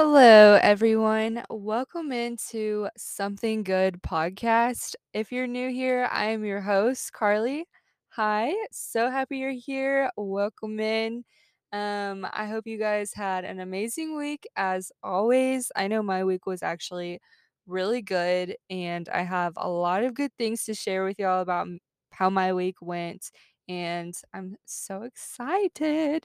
Hello, 0.00 0.54
everyone. 0.62 1.42
Welcome 1.50 2.12
into 2.12 2.88
Something 2.96 3.64
Good 3.64 4.00
podcast. 4.00 4.94
If 5.12 5.32
you're 5.32 5.48
new 5.48 5.70
here, 5.72 6.08
I 6.12 6.26
am 6.26 6.44
your 6.44 6.60
host, 6.60 7.12
Carly. 7.12 7.66
Hi, 8.10 8.54
so 8.70 9.10
happy 9.10 9.38
you're 9.38 9.50
here. 9.50 10.08
Welcome 10.16 10.78
in. 10.78 11.24
Um, 11.72 12.24
I 12.32 12.46
hope 12.46 12.68
you 12.68 12.78
guys 12.78 13.12
had 13.12 13.44
an 13.44 13.58
amazing 13.58 14.16
week 14.16 14.46
as 14.54 14.92
always. 15.02 15.72
I 15.74 15.88
know 15.88 16.00
my 16.04 16.22
week 16.22 16.46
was 16.46 16.62
actually 16.62 17.18
really 17.66 18.00
good, 18.00 18.54
and 18.70 19.08
I 19.08 19.22
have 19.22 19.54
a 19.56 19.68
lot 19.68 20.04
of 20.04 20.14
good 20.14 20.30
things 20.38 20.64
to 20.66 20.74
share 20.74 21.04
with 21.04 21.18
y'all 21.18 21.42
about 21.42 21.66
how 22.12 22.30
my 22.30 22.52
week 22.52 22.76
went, 22.80 23.32
and 23.68 24.14
I'm 24.32 24.54
so 24.64 25.02
excited. 25.02 26.24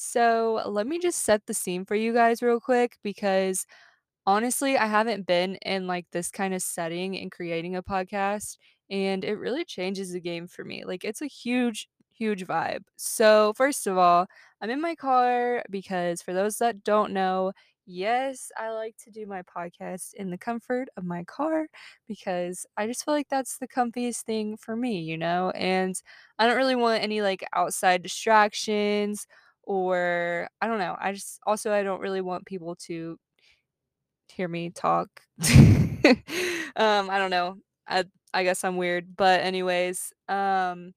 So, 0.00 0.62
let 0.66 0.86
me 0.86 0.98
just 1.00 1.24
set 1.24 1.46
the 1.46 1.54
scene 1.54 1.84
for 1.84 1.96
you 1.96 2.12
guys 2.12 2.40
real 2.40 2.60
quick 2.60 2.98
because 3.02 3.66
honestly, 4.26 4.78
I 4.78 4.86
haven't 4.86 5.26
been 5.26 5.56
in 5.56 5.86
like 5.88 6.06
this 6.12 6.30
kind 6.30 6.54
of 6.54 6.62
setting 6.62 7.14
in 7.14 7.30
creating 7.30 7.76
a 7.76 7.82
podcast, 7.82 8.58
and 8.90 9.24
it 9.24 9.36
really 9.36 9.64
changes 9.64 10.12
the 10.12 10.20
game 10.20 10.48
for 10.48 10.64
me. 10.64 10.84
Like, 10.84 11.04
it's 11.04 11.22
a 11.22 11.26
huge, 11.26 11.88
huge 12.14 12.46
vibe. 12.46 12.82
So, 12.96 13.52
first 13.56 13.86
of 13.88 13.98
all, 13.98 14.26
I'm 14.62 14.70
in 14.70 14.80
my 14.82 14.94
car 14.96 15.64
because 15.70 16.22
for 16.22 16.32
those 16.34 16.58
that 16.58 16.84
don't 16.84 17.12
know, 17.12 17.52
yes, 17.86 18.52
I 18.58 18.70
like 18.70 18.96
to 19.04 19.10
do 19.10 19.26
my 19.26 19.42
podcast 19.42 20.14
in 20.14 20.30
the 20.30 20.38
comfort 20.38 20.88
of 20.96 21.04
my 21.04 21.24
car 21.24 21.66
because 22.08 22.66
I 22.76 22.86
just 22.86 23.04
feel 23.04 23.14
like 23.14 23.28
that's 23.28 23.58
the 23.58 23.68
comfiest 23.68 24.22
thing 24.24 24.56
for 24.56 24.76
me, 24.76 25.00
you 25.00 25.16
know? 25.18 25.50
And 25.54 26.00
I 26.38 26.46
don't 26.46 26.56
really 26.56 26.76
want 26.76 27.02
any 27.02 27.22
like 27.22 27.44
outside 27.54 28.02
distractions 28.02 29.26
or 29.68 30.48
I 30.62 30.66
don't 30.66 30.78
know. 30.78 30.96
I 30.98 31.12
just 31.12 31.38
also 31.46 31.70
I 31.72 31.82
don't 31.82 32.00
really 32.00 32.22
want 32.22 32.46
people 32.46 32.74
to 32.86 33.18
hear 34.32 34.48
me 34.48 34.70
talk. 34.70 35.08
um, 35.44 37.10
I 37.10 37.18
don't 37.18 37.30
know. 37.30 37.58
I 37.86 38.04
I 38.32 38.44
guess 38.44 38.64
I'm 38.64 38.78
weird, 38.78 39.14
but 39.16 39.42
anyways, 39.42 40.12
um, 40.28 40.94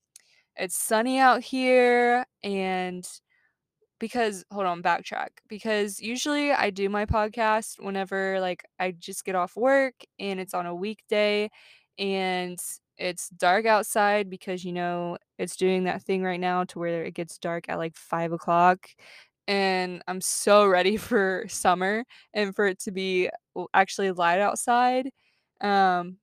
it's 0.56 0.78
sunny 0.78 1.20
out 1.20 1.44
here 1.44 2.26
and 2.44 3.06
because 4.00 4.46
hold 4.54 4.66
on, 4.66 4.82
backtrack. 4.82 5.30
Because 5.50 6.00
usually 6.00 6.54
I 6.54 6.70
do 6.70 6.88
my 6.90 7.06
podcast 7.06 7.76
whenever 7.84 8.40
like 8.40 8.64
I 8.80 8.92
just 8.92 9.26
get 9.26 9.36
off 9.36 9.58
work 9.58 9.96
and 10.18 10.40
it's 10.40 10.54
on 10.54 10.66
a 10.66 10.74
weekday 10.74 11.50
and 12.00 12.58
it's 13.02 13.30
dark 13.30 13.66
outside 13.66 14.30
because 14.30 14.64
you 14.64 14.74
know 14.74 15.18
it's 15.38 15.56
doing 15.56 15.86
that 15.86 16.04
thing 16.04 16.24
right 16.24 16.40
now 16.40 16.64
to 16.66 16.80
where 16.80 17.04
it 17.04 17.14
gets 17.16 17.38
dark 17.38 17.68
at 17.70 17.78
like 17.80 17.96
five 17.96 18.32
o'clock. 18.32 18.88
And 19.48 20.04
I'm 20.08 20.22
so 20.22 20.66
ready 20.68 20.98
for 20.98 21.46
summer 21.50 22.06
and 22.34 22.56
for 22.56 22.68
it 22.68 22.80
to 22.82 22.92
be 22.92 23.30
actually 23.74 24.12
light 24.12 24.40
outside. 24.40 25.10
Um, 25.62 26.18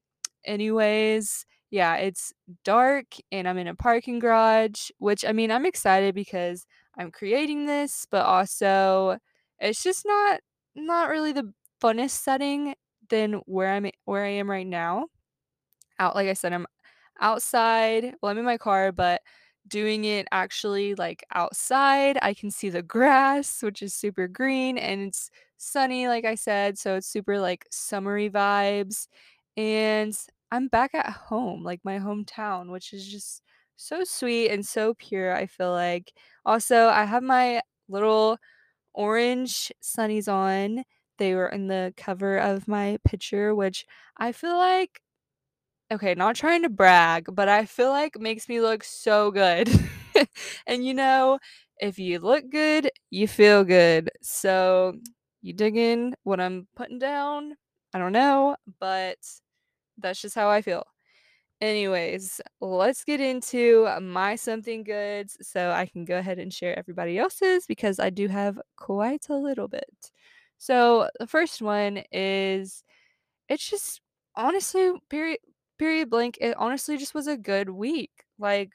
anyways, 0.44 1.44
yeah, 1.70 1.96
it's 1.96 2.32
dark 2.64 3.06
and 3.32 3.48
I'm 3.48 3.58
in 3.58 3.68
a 3.68 3.74
parking 3.74 4.18
garage, 4.20 4.90
which 4.98 5.24
I 5.24 5.32
mean, 5.32 5.50
I'm 5.50 5.66
excited 5.66 6.14
because 6.14 6.66
I'm 6.96 7.10
creating 7.10 7.66
this, 7.66 8.06
but 8.10 8.24
also 8.24 9.18
it's 9.60 9.82
just 9.82 10.06
not 10.06 10.40
not 10.74 11.10
really 11.10 11.32
the 11.32 11.52
funnest 11.82 12.22
setting 12.22 12.74
than 13.10 13.34
where 13.46 13.72
I'm 13.72 13.90
where 14.04 14.24
I 14.24 14.28
am 14.30 14.50
right 14.50 14.66
now. 14.66 15.06
Out 15.98 16.14
like 16.16 16.28
I 16.28 16.32
said, 16.34 16.52
I'm 16.52 16.66
outside. 17.20 18.14
Well, 18.22 18.30
I'm 18.30 18.38
in 18.38 18.44
my 18.44 18.58
car, 18.58 18.92
but 18.92 19.22
doing 19.66 20.04
it 20.04 20.26
actually 20.32 20.94
like 20.94 21.24
outside, 21.34 22.18
I 22.22 22.34
can 22.34 22.50
see 22.50 22.70
the 22.70 22.82
grass, 22.82 23.62
which 23.62 23.82
is 23.82 23.94
super 23.94 24.28
green 24.28 24.78
and 24.78 25.02
it's 25.08 25.30
sunny 25.58 26.08
like 26.08 26.24
I 26.24 26.34
said, 26.36 26.78
so 26.78 26.96
it's 26.96 27.06
super 27.08 27.38
like 27.40 27.66
summery 27.70 28.30
vibes. 28.30 29.08
And 29.56 30.16
I'm 30.52 30.68
back 30.68 30.94
at 30.94 31.06
home, 31.10 31.62
like 31.64 31.80
my 31.84 31.98
hometown, 31.98 32.70
which 32.70 32.92
is 32.92 33.06
just 33.06 33.42
so 33.76 34.04
sweet 34.04 34.50
and 34.50 34.64
so 34.66 34.94
pure, 34.94 35.34
I 35.34 35.46
feel 35.46 35.72
like. 35.72 36.12
Also, 36.46 36.88
I 36.88 37.04
have 37.04 37.22
my 37.22 37.60
little 37.88 38.38
orange 38.94 39.72
sunnies 39.82 40.28
on. 40.32 40.84
They 41.18 41.34
were 41.34 41.48
in 41.48 41.66
the 41.68 41.94
cover 41.96 42.38
of 42.38 42.68
my 42.68 42.98
picture, 43.04 43.54
which 43.54 43.86
I 44.18 44.32
feel 44.32 44.56
like 44.56 45.00
Okay, 45.90 46.14
not 46.14 46.36
trying 46.36 46.62
to 46.62 46.68
brag, 46.68 47.26
but 47.34 47.48
I 47.48 47.64
feel 47.64 47.88
like 47.90 48.18
makes 48.20 48.48
me 48.48 48.60
look 48.60 48.84
so 48.84 49.30
good. 49.30 49.68
And, 50.66 50.84
you 50.84 50.94
know, 50.94 51.38
if 51.80 51.96
you 52.00 52.18
look 52.18 52.50
good, 52.50 52.90
you 53.10 53.28
feel 53.28 53.62
good. 53.62 54.10
So, 54.20 54.94
you 55.42 55.52
dig 55.52 55.76
in 55.76 56.16
what 56.24 56.40
I'm 56.40 56.66
putting 56.74 56.98
down? 56.98 57.54
I 57.94 58.00
don't 58.00 58.10
know, 58.12 58.56
but 58.80 59.16
that's 59.98 60.20
just 60.22 60.34
how 60.36 60.48
I 60.50 60.62
feel. 60.62 60.84
Anyways, 61.60 62.40
let's 62.60 63.04
get 63.04 63.20
into 63.20 63.88
my 64.00 64.36
something 64.36 64.84
goods 64.84 65.36
so 65.42 65.70
I 65.72 65.86
can 65.86 66.04
go 66.04 66.18
ahead 66.18 66.38
and 66.38 66.52
share 66.54 66.78
everybody 66.78 67.18
else's 67.18 67.66
because 67.66 67.98
I 68.00 68.10
do 68.10 68.28
have 68.28 68.60
quite 68.76 69.26
a 69.30 69.36
little 69.36 69.68
bit. 69.68 70.12
So, 70.58 71.08
the 71.20 71.26
first 71.26 71.62
one 71.62 72.02
is 72.12 72.84
it's 73.48 73.68
just 73.70 74.00
honestly, 74.36 74.92
period 75.10 75.38
period 75.78 76.10
blank, 76.10 76.38
it 76.40 76.56
honestly 76.58 76.96
just 76.98 77.14
was 77.14 77.26
a 77.28 77.36
good 77.36 77.70
week. 77.70 78.24
Like, 78.38 78.72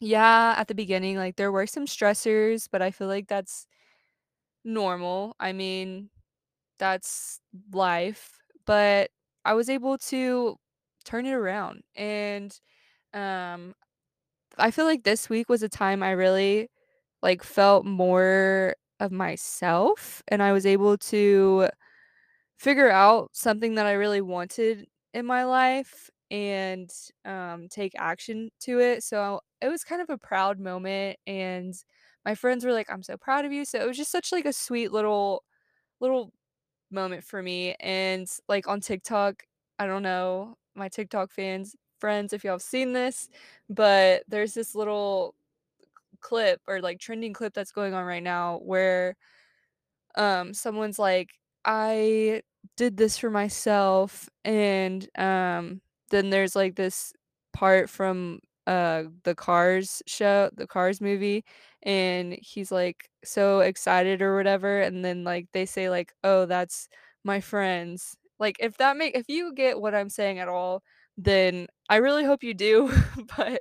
yeah, 0.00 0.54
at 0.58 0.68
the 0.68 0.74
beginning, 0.76 1.16
like, 1.18 1.36
there 1.36 1.52
were 1.52 1.66
some 1.68 1.86
stressors, 1.86 2.68
but 2.70 2.82
I 2.82 2.90
feel 2.92 3.08
like 3.08 3.28
that's 3.28 3.66
normal. 4.64 5.36
I 5.40 5.52
mean, 5.52 6.10
that's 6.78 7.40
life, 7.72 8.38
but 8.66 9.10
I 9.44 9.54
was 9.54 9.70
able 9.70 9.98
to 9.98 10.56
turn 11.04 11.26
it 11.26 11.32
around, 11.34 11.82
and, 11.96 12.58
um, 13.14 13.74
I 14.58 14.70
feel 14.72 14.86
like 14.86 15.04
this 15.04 15.28
week 15.30 15.48
was 15.50 15.62
a 15.64 15.68
time 15.70 16.02
I 16.02 16.12
really, 16.12 16.70
like, 17.22 17.42
felt 17.44 17.86
more 17.86 18.76
of 19.00 19.12
myself, 19.12 20.22
and 20.28 20.42
I 20.42 20.52
was 20.52 20.66
able 20.66 20.98
to 20.98 21.68
figure 22.58 22.90
out 22.90 23.30
something 23.34 23.74
that 23.76 23.86
I 23.86 23.92
really 23.94 24.20
wanted 24.22 24.86
in 25.14 25.26
my 25.26 25.44
life 25.46 26.10
and 26.32 26.90
um, 27.26 27.68
take 27.70 27.94
action 27.98 28.50
to 28.62 28.80
it. 28.80 29.04
So 29.04 29.40
it 29.62 29.70
was 29.70 29.84
kind 29.84 30.02
of 30.02 30.10
a 30.10 30.18
proud 30.18 30.60
moment, 30.60 31.18
and 31.28 31.74
my 32.26 32.36
friends 32.36 32.66
were 32.66 32.72
like, 32.74 32.90
"I'm 32.90 33.04
so 33.04 33.18
proud 33.18 33.46
of 33.46 33.52
you." 33.52 33.66
So 33.66 33.80
it 33.80 33.88
was 33.88 33.98
just 33.98 34.12
such 34.12 34.32
like 34.32 34.46
a 34.46 34.54
sweet 34.54 34.92
little 34.92 35.44
little 36.00 36.32
moment 36.90 37.24
for 37.24 37.42
me. 37.42 37.74
And 37.80 38.28
like 38.48 38.68
on 38.68 38.80
TikTok, 38.80 39.44
I 39.78 39.86
don't 39.86 40.02
know 40.02 40.56
my 40.74 40.88
TikTok 40.88 41.30
fans 41.32 41.76
friends 42.00 42.32
if 42.34 42.44
y'all 42.44 42.54
have 42.54 42.62
seen 42.62 42.92
this, 42.92 43.28
but 43.70 44.24
there's 44.28 44.54
this 44.54 44.74
little 44.74 45.34
clip 46.20 46.60
or 46.68 46.80
like 46.82 46.98
trending 47.00 47.32
clip 47.34 47.54
that's 47.54 47.72
going 47.72 47.94
on 47.94 48.04
right 48.06 48.22
now 48.22 48.58
where 48.58 49.16
um, 50.16 50.54
someone's 50.54 50.98
like, 50.98 51.30
"I 51.64 52.42
did 52.76 52.96
this 52.96 53.18
for 53.18 53.30
myself," 53.30 54.28
and, 54.44 55.08
um, 55.18 55.80
then 56.10 56.30
there's, 56.30 56.56
like, 56.56 56.76
this 56.76 57.12
part 57.52 57.90
from, 57.90 58.40
uh, 58.66 59.04
the 59.24 59.34
Cars 59.34 60.02
show 60.06 60.50
the 60.54 60.66
Cars 60.66 61.00
movie, 61.00 61.44
and 61.82 62.34
he's, 62.42 62.72
like, 62.72 63.10
so 63.24 63.60
excited 63.60 64.22
or 64.22 64.36
whatever, 64.36 64.80
and 64.80 65.04
then, 65.04 65.24
like, 65.24 65.48
they 65.52 65.66
say, 65.66 65.90
like, 65.90 66.12
"Oh, 66.24 66.46
that's 66.46 66.88
my 67.24 67.40
friends." 67.40 68.16
Like, 68.38 68.56
if 68.60 68.76
that 68.78 68.96
make 68.96 69.16
if 69.16 69.28
you 69.28 69.52
get 69.54 69.80
what 69.80 69.94
I'm 69.94 70.08
saying 70.10 70.38
at 70.40 70.48
all, 70.48 70.82
then 71.16 71.68
I 71.88 71.96
really 71.96 72.24
hope 72.24 72.42
you 72.44 72.54
do, 72.54 72.90
but 73.36 73.60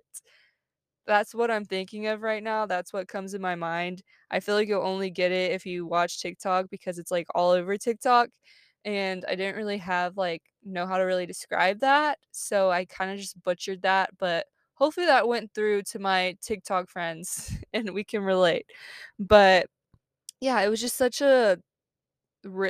that's 1.06 1.36
what 1.36 1.52
I'm 1.52 1.66
thinking 1.66 2.08
of 2.08 2.22
right 2.22 2.42
now, 2.44 2.66
that's 2.66 2.94
what 2.94 3.08
comes 3.10 3.34
in 3.34 3.42
my 3.42 3.56
mind. 3.56 4.04
I 4.32 4.40
feel 4.40 4.56
like 4.56 4.68
you'll 4.70 4.84
only 4.88 5.10
get 5.10 5.32
it 5.32 5.52
if 5.52 5.66
you 5.66 5.86
watch 5.86 6.22
TikTok 6.22 6.70
because 6.70 6.98
it's, 7.00 7.12
like, 7.12 7.28
all 7.36 7.52
over 7.52 7.78
TikTok, 7.78 8.30
and 8.86 9.26
I 9.28 9.36
didn't 9.36 9.56
really 9.58 9.78
have, 9.80 10.18
like 10.18 10.44
know 10.64 10.86
how 10.88 10.98
to 10.98 11.04
really 11.04 11.26
describe 11.26 11.80
that, 11.82 12.20
so 12.32 12.72
I 12.72 12.86
kinda 12.86 13.18
just 13.18 13.42
butchered 13.44 13.82
that, 13.84 14.12
but 14.18 14.48
hopefully 14.76 15.06
that 15.08 15.28
went 15.28 15.54
through 15.54 15.84
to 15.84 16.00
my 16.00 16.38
TikTok 16.42 16.90
friends 16.90 17.54
and 17.74 17.92
we 17.94 18.04
can 18.04 18.24
relate. 18.24 18.66
But, 19.20 19.68
yeah, 20.42 20.62
it 20.62 20.70
was 20.70 20.82
just 20.82 20.98
such 20.98 21.22
a 21.22 21.60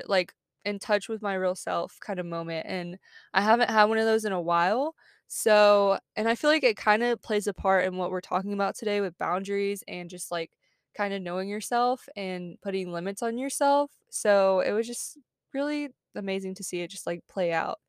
like, 0.08 0.34
in 0.66 0.80
touch 0.80 1.10
with 1.10 1.22
my 1.22 1.34
real 1.36 1.56
self 1.56 1.98
kind 2.02 2.20
of 2.20 2.26
moment, 2.26 2.66
and 2.70 2.98
I 3.34 3.42
haven't 3.42 3.70
had 3.70 3.86
one 3.86 3.98
of 3.98 4.06
those 4.06 4.24
in 4.26 4.32
a 4.32 4.42
while. 4.42 4.96
So 5.28 6.00
and 6.16 6.30
I 6.30 6.36
feel 6.36 6.50
like 6.50 6.64
it 6.64 6.78
kinda 6.78 7.18
plays 7.18 7.48
a 7.48 7.54
part 7.54 7.86
in 7.86 7.98
what 7.98 8.12
we're 8.12 8.22
talking 8.22 8.54
about 8.54 8.76
today 8.76 9.02
with 9.02 9.18
boundaries 9.18 9.84
and 9.88 10.10
just, 10.10 10.32
like, 10.32 10.52
kinda 10.96 11.20
knowing 11.20 11.50
yourself 11.50 12.08
and 12.16 12.58
putting 12.62 12.92
limits 12.94 13.22
on 13.24 13.38
yourself. 13.38 13.92
So 14.10 14.60
it 14.62 14.72
was 14.74 14.88
just 14.88 15.18
really 15.54 15.90
amazing 16.16 16.56
to 16.56 16.64
see 16.64 16.82
it 16.82 16.90
just, 16.92 17.08
like, 17.08 17.22
play 17.30 17.52
out. 17.54 17.80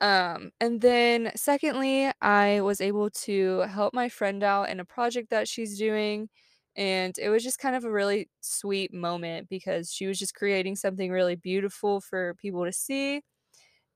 Um, 0.00 0.52
and 0.60 0.80
then 0.80 1.32
secondly, 1.34 2.10
I 2.20 2.60
was 2.60 2.80
able 2.80 3.10
to 3.10 3.60
help 3.62 3.92
my 3.94 4.08
friend 4.08 4.42
out 4.44 4.68
in 4.70 4.78
a 4.80 4.84
project 4.84 5.30
that 5.30 5.48
she's 5.48 5.76
doing, 5.78 6.28
and 6.76 7.18
it 7.18 7.30
was 7.30 7.42
just 7.42 7.58
kind 7.58 7.74
of 7.74 7.84
a 7.84 7.90
really 7.90 8.30
sweet 8.40 8.92
moment 8.94 9.48
because 9.48 9.92
she 9.92 10.06
was 10.06 10.18
just 10.20 10.34
creating 10.34 10.76
something 10.76 11.10
really 11.10 11.34
beautiful 11.36 12.00
for 12.00 12.34
people 12.36 12.64
to 12.64 12.72
see, 12.72 13.22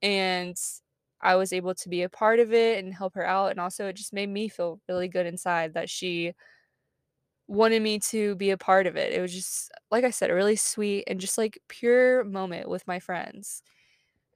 and 0.02 0.56
I 1.23 1.37
was 1.37 1.52
able 1.52 1.75
to 1.76 1.88
be 1.90 2.02
a 2.02 2.11
part 2.11 2.40
of 2.40 2.52
it 2.55 2.84
and 2.84 2.94
help 2.94 3.14
her 3.17 3.26
out, 3.26 3.50
and 3.52 3.61
also 3.61 3.88
it 3.88 3.96
just 3.96 4.12
made 4.14 4.31
me 4.31 4.49
feel 4.49 4.81
really 4.88 5.08
good 5.08 5.26
inside 5.26 5.75
that 5.75 5.90
she 5.90 6.34
wanted 7.52 7.82
me 7.82 7.99
to 8.00 8.37
be 8.37 8.50
a 8.50 8.58
part 8.58 8.87
of 8.88 8.96
it. 8.96 9.12
It 9.14 9.20
was 9.22 9.32
just, 9.34 9.70
like 9.90 10.04
I 10.04 10.10
said, 10.10 10.31
a 10.31 10.34
really 10.34 10.56
sweet 10.56 11.04
and 11.08 11.20
just, 11.20 11.38
like, 11.38 11.60
pure 11.69 12.25
moment 12.25 12.69
with 12.69 12.87
my 12.88 13.00
friends. 13.00 13.62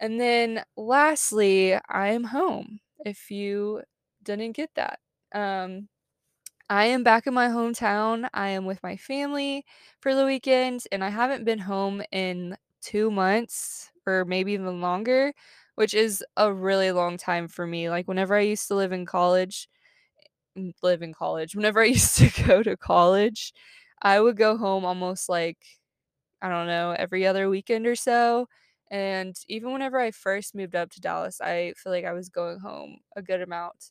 And 0.01 0.21
then 0.21 0.65
lastly, 0.77 1.75
I 1.89 2.09
am 2.09 2.25
home, 2.25 2.81
if 3.05 3.31
you 3.31 3.83
didn't 4.25 4.53
get 4.53 4.71
that. 4.77 5.01
Um, 5.35 5.89
I 6.71 6.87
am 6.87 7.05
back 7.05 7.27
in 7.27 7.35
my 7.35 7.49
hometown, 7.49 8.29
I 8.35 8.49
am 8.51 8.67
with 8.67 8.83
my 8.83 8.97
family 8.97 9.65
for 10.01 10.15
the 10.15 10.27
weekend, 10.27 10.83
and 10.93 11.05
I 11.05 11.11
haven't 11.11 11.45
been 11.45 11.61
home 11.61 12.03
in 12.12 12.57
2 12.83 13.11
months 13.11 13.93
or 14.07 14.25
maybe 14.25 14.53
even 14.53 14.81
longer, 14.81 15.33
which 15.77 15.95
is 15.95 16.25
a 16.37 16.53
really 16.53 16.93
long 16.93 17.17
time 17.19 17.49
for 17.49 17.67
me, 17.67 17.91
like, 17.91 18.09
whenever 18.09 18.35
I 18.37 18.41
used 18.43 18.69
to 18.69 18.75
live 18.77 18.93
in 18.93 19.07
college 19.07 19.69
live 20.82 21.03
in 21.03 21.12
college, 21.14 21.55
whenever 21.56 21.81
I 21.82 21.87
used 21.99 22.17
to 22.19 22.31
go 22.47 22.62
to 22.62 22.76
college, 22.76 23.53
I 24.03 24.20
would 24.20 24.37
go 24.37 24.56
home 24.56 24.85
almost, 24.85 25.29
like, 25.29 25.58
I 26.43 26.49
don't 26.49 26.67
know, 26.67 26.93
every 26.99 27.26
other 27.26 27.49
weekend 27.49 27.87
or 27.87 27.97
so, 27.97 28.49
and 28.91 29.35
even 29.49 29.73
whenever 29.73 29.99
I 29.99 30.11
first 30.12 30.55
moved 30.55 30.76
up 30.76 30.91
to 30.93 31.00
Dallas, 31.00 31.41
I 31.41 31.75
feel 31.76 31.93
like 31.93 32.05
I 32.05 32.12
was 32.12 32.29
going 32.29 32.61
home 32.61 32.99
a 33.17 33.23
good 33.23 33.43
amount. 33.43 33.91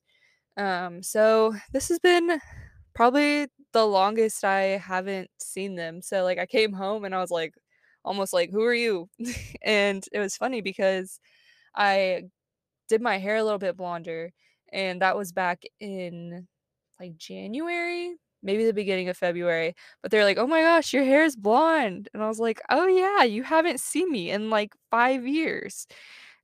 Um, 0.57 1.03
so 1.03 1.55
this 1.73 1.89
has 1.89 1.99
been 1.99 2.39
probably 2.95 3.47
the 3.73 3.85
longest 3.85 4.43
I 4.45 4.77
haven't 4.79 5.29
seen 5.39 5.75
them. 5.75 6.01
So, 6.01 6.23
like, 6.23 6.39
I 6.39 6.45
came 6.47 6.73
home 6.73 7.05
and 7.05 7.15
I 7.15 7.19
was 7.21 7.31
like, 7.31 7.53
almost 8.05 8.33
like, 8.33 8.51
"Who 8.51 8.63
are 8.63 8.73
you?" 8.75 9.09
And 9.63 10.05
it 10.13 10.19
was 10.19 10.37
funny 10.37 10.61
because 10.61 11.19
I 11.75 12.23
did 12.89 13.01
my 13.01 13.17
hair 13.17 13.37
a 13.37 13.43
little 13.43 13.59
bit 13.59 13.77
blonder, 13.77 14.31
and 14.71 15.01
that 15.01 15.17
was 15.17 15.31
back 15.31 15.63
in, 15.79 16.47
like, 16.99 17.17
January, 17.17 18.15
maybe 18.43 18.65
the 18.65 18.73
beginning 18.73 19.09
of 19.09 19.17
February, 19.17 19.75
but 20.01 20.11
they're 20.11 20.23
like, 20.25 20.37
"Oh 20.37 20.47
my 20.47 20.61
gosh, 20.61 20.93
your 20.93 21.03
hair 21.03 21.23
is 21.25 21.35
blonde," 21.35 22.09
and 22.13 22.23
I 22.23 22.27
was 22.27 22.39
like, 22.39 22.61
"Oh 22.69 22.87
yeah, 22.87 23.23
you 23.23 23.43
haven't 23.43 23.79
seen 23.81 24.11
me 24.11 24.31
in, 24.31 24.49
like, 24.49 24.73
5 24.91 25.27
years." 25.27 25.87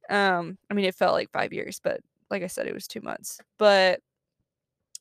Um, 0.10 0.58
I 0.72 0.74
mean, 0.76 0.86
it 0.86 0.96
felt 0.96 1.14
like 1.14 1.32
5 1.32 1.54
years, 1.54 1.80
but 1.84 2.02
like 2.32 2.44
I 2.44 2.48
said, 2.48 2.68
it 2.68 2.74
was 2.74 2.88
2 2.88 3.02
months. 3.02 3.40
But 3.60 4.02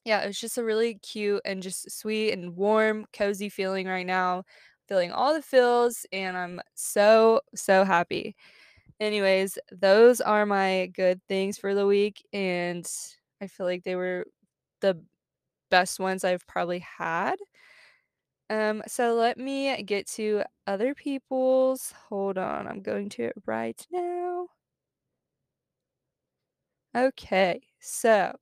yeah, 0.05 0.23
it 0.23 0.26
was 0.26 0.41
just 0.41 0.58
a 0.58 0.64
really 0.64 0.94
cute 0.97 1.43
and 1.44 1.62
just 1.62 1.91
sweet 1.91 2.32
and 2.32 2.56
warm, 2.56 3.06
cozy 3.12 3.49
feeling 3.49 3.87
right 3.87 4.06
now, 4.06 4.44
feeling 4.88 5.12
all 5.12 5.35
the 5.35 5.43
feels, 5.43 6.06
and 6.12 6.37
I'm 6.37 6.61
so, 6.75 7.41
so 7.55 7.85
happy. 7.85 8.35
Anyways, 9.00 9.58
those 9.73 10.20
are 10.23 10.47
my 10.47 10.88
good 10.94 11.20
things 11.29 11.58
for 11.58 11.75
the 11.75 11.87
week, 11.87 12.26
and 12.32 12.91
I 13.43 13.49
feel 13.49 13.67
like 13.67 13.85
they 13.85 13.97
were 13.97 14.26
the 14.82 15.02
best 15.70 16.00
ones 16.00 16.25
I've 16.25 16.46
probably 16.46 16.81
had. 16.81 17.37
Um, 18.50 18.82
so 18.88 19.14
let 19.14 19.38
me 19.38 19.81
get 19.84 20.06
to 20.19 20.43
other 20.67 20.94
people's. 20.94 21.93
Hold 22.08 22.37
on, 22.37 22.67
I'm 22.67 22.82
going 22.82 23.08
to 23.11 23.25
it 23.25 23.34
right 23.46 23.81
now. 23.93 24.49
Okay, 26.96 27.62
so 27.81 28.34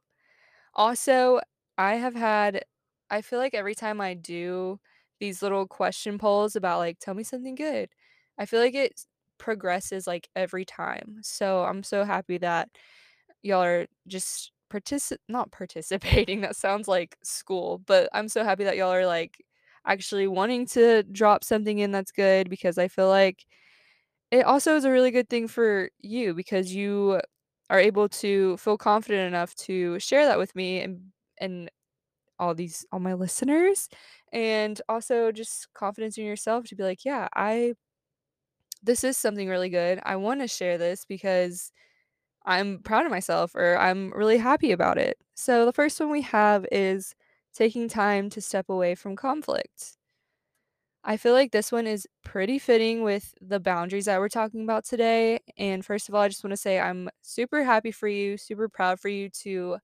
also, 0.74 1.40
I 1.78 1.94
have 1.96 2.14
had 2.16 2.64
I 3.10 3.22
feel 3.22 3.38
like 3.40 3.54
every 3.54 3.74
time 3.76 4.00
I 4.00 4.14
do 4.14 4.80
these 5.20 5.42
little 5.42 5.66
question 5.68 6.18
polls 6.18 6.56
about, 6.56 6.78
like, 6.80 6.98
"Tell 7.00 7.14
me 7.14 7.24
something 7.24 7.54
good," 7.56 7.90
I 8.38 8.46
feel 8.46 8.60
like 8.60 8.74
it 8.74 9.06
progresses, 9.38 10.06
like, 10.06 10.28
every 10.36 10.64
time. 10.66 11.20
So 11.22 11.64
I'm 11.64 11.82
so 11.84 12.04
happy 12.04 12.38
that 12.38 12.70
y'all 13.42 13.62
are 13.64 13.86
just 14.08 14.52
partici 14.70 15.16
not 15.28 15.50
participating, 15.52 16.40
that 16.42 16.56
sounds 16.56 16.88
like 16.88 17.16
school, 17.22 17.78
but 17.86 18.08
I'm 18.12 18.28
so 18.28 18.44
happy 18.44 18.64
that 18.64 18.76
y'all 18.76 18.92
are, 18.92 19.06
like, 19.06 19.44
actually 19.86 20.26
wanting 20.28 20.66
to 20.66 21.02
drop 21.04 21.44
something 21.44 21.78
in 21.78 21.92
that's 21.92 22.12
good 22.12 22.50
because 22.50 22.78
I 22.78 22.88
feel 22.88 23.08
like 23.08 23.46
it 24.30 24.44
also 24.44 24.76
is 24.76 24.84
a 24.84 24.90
really 24.90 25.10
good 25.10 25.28
thing 25.28 25.48
for 25.48 25.90
you 26.00 26.34
because 26.34 26.74
you 26.74 27.20
are 27.70 27.80
able 27.80 28.08
to 28.08 28.56
feel 28.58 28.78
confident 28.78 29.28
enough 29.28 29.54
to 29.56 29.98
share 30.00 30.26
that 30.26 30.38
with 30.38 30.54
me 30.56 30.80
and 30.82 31.00
and 31.40 31.70
all 32.38 32.54
these 32.54 32.86
all 32.92 33.00
my 33.00 33.14
listeners, 33.14 33.88
and 34.32 34.80
also 34.88 35.32
just 35.32 35.68
confidence 35.74 36.18
in 36.18 36.24
yourself 36.26 36.66
to 36.66 36.76
be 36.76 36.82
like, 36.84 37.04
"Yeah, 37.04 37.28
I 37.36 37.74
this 38.82 39.04
is 39.04 39.16
something 39.16 39.48
really 39.48 39.68
good. 39.70 40.00
I 40.04 40.16
wanna 40.16 40.48
share 40.48 40.78
this 40.78 41.04
because 41.04 41.72
I'm 42.48 42.80
proud 42.82 43.06
of 43.06 43.12
myself 43.12 43.54
or 43.56 43.78
I'm 43.78 44.12
really 44.12 44.38
happy 44.38 44.72
about 44.72 44.98
it." 44.98 45.18
So 45.36 45.66
the 45.66 45.72
first 45.74 46.00
one 46.00 46.10
we 46.10 46.22
have 46.22 46.66
is 46.72 47.14
taking 47.54 47.88
time 47.88 48.30
to 48.30 48.40
step 48.42 48.68
away 48.70 48.94
from 48.96 49.16
conflict. 49.16 49.98
I 51.04 51.16
feel 51.16 51.32
like 51.32 51.52
this 51.52 51.72
one 51.72 51.86
is 51.86 52.06
pretty 52.24 52.58
fitting 52.58 53.02
with 53.02 53.34
the 53.40 53.60
boundaries 53.60 54.06
that 54.06 54.18
we're 54.20 54.28
talking 54.28 54.62
about 54.62 54.84
today. 54.84 55.40
And 55.56 55.84
first 55.84 56.08
of 56.08 56.14
all, 56.14 56.22
I 56.22 56.28
just 56.28 56.44
want 56.44 56.52
to 56.52 56.56
say 56.56 56.78
I'm 56.80 57.08
super 57.22 57.64
happy 57.64 57.92
for 57.92 58.08
you, 58.08 58.36
super 58.36 58.68
proud 58.68 59.00
for 59.00 59.08
you 59.08 59.30
to 59.42 59.78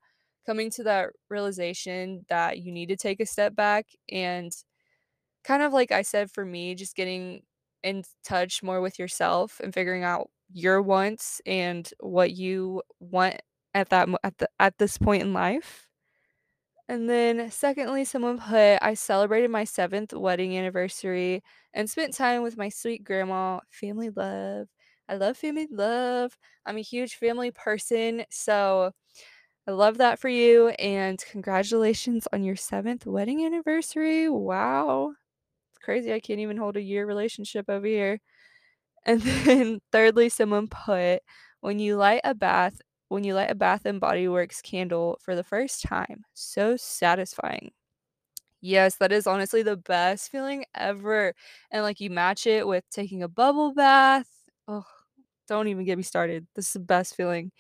coming 0.47 0.71
to 0.73 0.83
that 0.85 1.11
realization 1.31 2.27
that 2.29 2.59
you 2.59 2.73
need 2.73 2.89
to 2.91 2.97
take 2.97 3.21
a 3.21 3.27
step 3.27 3.55
back 3.55 3.87
and 4.11 4.53
kind 5.45 5.63
of 5.63 5.73
like 5.73 5.93
I 5.93 6.03
said 6.03 6.31
for 6.31 6.45
me, 6.45 6.75
just 6.75 6.97
getting 6.97 7.43
in 7.83 8.05
touch 8.25 8.63
more 8.63 8.81
with 8.81 8.99
yourself 8.99 9.61
and 9.61 9.75
figuring 9.75 10.05
out 10.05 10.31
your 10.55 10.83
wants 10.83 11.43
and 11.47 11.91
what 12.01 12.33
you 12.33 12.83
want 13.01 13.37
at 13.75 13.91
that 13.91 14.09
at 14.25 14.39
the 14.39 14.49
at 14.61 14.79
this 14.79 14.99
point 14.99 15.23
in 15.25 15.35
life. 15.35 15.89
And 16.89 17.09
then 17.09 17.51
secondly, 17.51 18.05
someone 18.05 18.39
put, 18.39 18.79
I 18.83 18.95
celebrated 18.95 19.51
my 19.51 19.65
seventh 19.65 20.13
wedding 20.13 20.57
anniversary 20.57 21.43
and 21.73 21.89
spent 21.89 22.15
time 22.15 22.43
with 22.43 22.59
my 22.59 22.69
sweet 22.69 23.05
grandma. 23.05 23.61
Family 23.71 24.11
love. 24.11 24.69
I 25.09 25.17
love 25.17 25.37
family 25.39 25.67
love. 25.71 26.37
I'm 26.67 26.77
a 26.77 26.81
huge 26.83 27.15
family 27.17 27.51
person. 27.51 28.25
So 28.31 28.93
I 29.67 29.73
love 29.73 29.99
that 29.99 30.19
for 30.21 30.29
you. 30.29 30.71
And 30.71 31.23
congratulations 31.31 32.29
on 32.33 32.45
your 32.45 32.57
seventh 32.57 33.07
wedding 33.07 33.45
anniversary. 33.47 34.29
Wow. 34.29 35.13
It's 35.73 35.85
crazy. 35.85 36.13
I 36.15 36.21
can't 36.21 36.41
even 36.41 36.57
hold 36.59 36.77
a 36.77 36.83
year 36.83 37.07
relationship 37.07 37.67
over 37.69 37.87
here. 37.87 38.21
And 39.07 39.21
then 39.23 39.81
thirdly, 39.93 40.29
someone 40.29 40.69
put, 40.69 41.21
when 41.61 41.79
you 41.79 41.97
light 41.97 42.23
a 42.25 42.35
bath, 42.35 42.81
when 43.09 43.25
you 43.25 43.35
light 43.35 43.51
a 43.51 43.55
Bath 43.55 43.85
and 43.87 44.01
Body 44.01 44.29
Works 44.29 44.63
candle 44.63 45.19
for 45.23 45.37
the 45.37 45.45
first 45.45 45.83
time, 45.83 46.25
so 46.35 46.77
satisfying. 46.77 47.73
Yes, 48.61 48.97
that 48.97 49.13
is 49.13 49.27
honestly 49.27 49.63
the 49.63 49.77
best 49.77 50.31
feeling 50.31 50.65
ever. 50.75 51.35
And 51.71 51.83
like 51.83 52.01
you 52.01 52.11
match 52.11 52.47
it 52.47 52.67
with 52.67 52.85
taking 52.91 53.23
a 53.23 53.29
bubble 53.29 53.75
bath. 53.75 54.29
Oh, 54.69 54.87
don't 55.49 55.69
even 55.69 55.85
get 55.85 55.99
me 55.99 56.03
started. 56.05 56.47
This 56.55 56.69
is 56.69 56.73
the 56.75 56.81
best 56.81 57.15
feeling. 57.17 57.53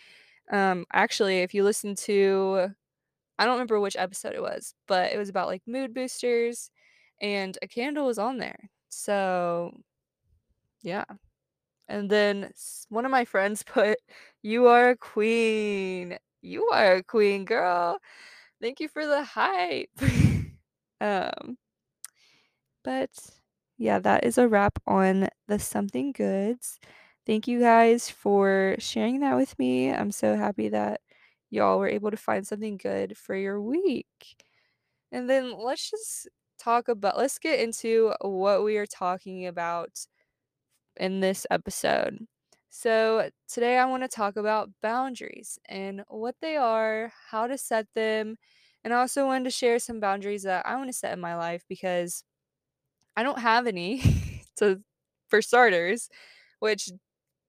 Um, 0.52 0.86
actually, 0.92 1.40
if 1.40 1.54
you 1.54 1.64
listen 1.64 1.94
to, 1.96 2.68
I 3.38 3.44
don't 3.44 3.54
remember 3.54 3.80
which 3.80 3.96
episode 3.96 4.34
it 4.34 4.42
was, 4.42 4.74
but 4.88 5.12
it 5.12 5.18
was 5.18 5.28
about 5.30 5.48
like 5.48 5.62
mood 5.66 5.94
boosters 5.94 6.70
and 7.20 7.58
a 7.62 7.68
candle 7.68 8.06
was 8.06 8.18
on 8.18 8.38
there. 8.38 8.70
So, 8.90 9.72
yeah. 10.82 11.04
And 11.88 12.11
then 12.11 12.53
one 12.88 13.05
of 13.05 13.11
my 13.11 13.25
friends 13.25 13.62
put, 13.67 13.99
"You 14.43 14.67
are 14.69 14.91
a 14.91 14.97
queen. 14.97 16.19
You 16.43 16.69
are 16.71 16.97
a 16.97 17.03
queen, 17.05 17.45
girl. 17.45 17.99
Thank 18.61 18.81
you 18.81 18.88
for 18.88 19.07
the 19.07 19.25
hype." 19.25 19.91
Um, 21.00 21.59
but 22.85 23.11
yeah, 23.79 23.99
that 24.00 24.25
is 24.25 24.38
a 24.38 24.49
wrap 24.49 24.79
on 24.87 25.29
the 25.49 25.59
something 25.59 26.12
goods. 26.12 26.79
Thank 27.26 27.49
you 27.49 27.61
guys 27.61 28.11
for 28.11 28.76
sharing 28.79 29.21
that 29.21 29.37
with 29.37 29.59
me. 29.59 29.91
I'm 29.93 30.12
so 30.12 30.37
happy 30.37 30.69
that 30.71 31.00
y'all 31.50 31.79
were 31.79 31.88
able 31.88 32.11
to 32.11 32.17
find 32.17 32.47
something 32.47 32.76
good 32.76 33.17
for 33.17 33.35
your 33.35 33.61
week. 33.61 34.37
And 35.12 35.29
then 35.31 35.55
let's 35.59 35.91
just 35.91 36.29
talk 36.59 36.88
about 36.88 37.19
let's 37.19 37.38
get 37.38 37.61
into 37.61 38.12
what 38.21 38.64
we 38.64 38.76
are 38.79 38.87
talking 38.87 39.47
about 39.47 39.91
in 40.96 41.20
this 41.20 41.46
episode. 41.50 42.26
So, 42.70 43.30
today 43.48 43.78
I 43.78 43.86
want 43.86 44.02
to 44.02 44.08
talk 44.08 44.36
about 44.36 44.70
boundaries 44.82 45.58
and 45.66 46.02
what 46.08 46.36
they 46.40 46.56
are, 46.56 47.12
how 47.30 47.46
to 47.46 47.56
set 47.58 47.86
them, 47.94 48.36
and 48.84 48.92
I 48.94 48.98
also 49.00 49.26
wanted 49.26 49.44
to 49.44 49.50
share 49.50 49.78
some 49.78 50.00
boundaries 50.00 50.42
that 50.44 50.66
I 50.66 50.76
want 50.76 50.88
to 50.88 50.92
set 50.92 51.12
in 51.12 51.20
my 51.20 51.36
life 51.36 51.64
because 51.68 52.24
I 53.16 53.22
don't 53.22 53.38
have 53.38 53.66
any 53.66 54.02
to 54.56 54.82
for 55.28 55.42
starters, 55.42 56.08
which 56.60 56.90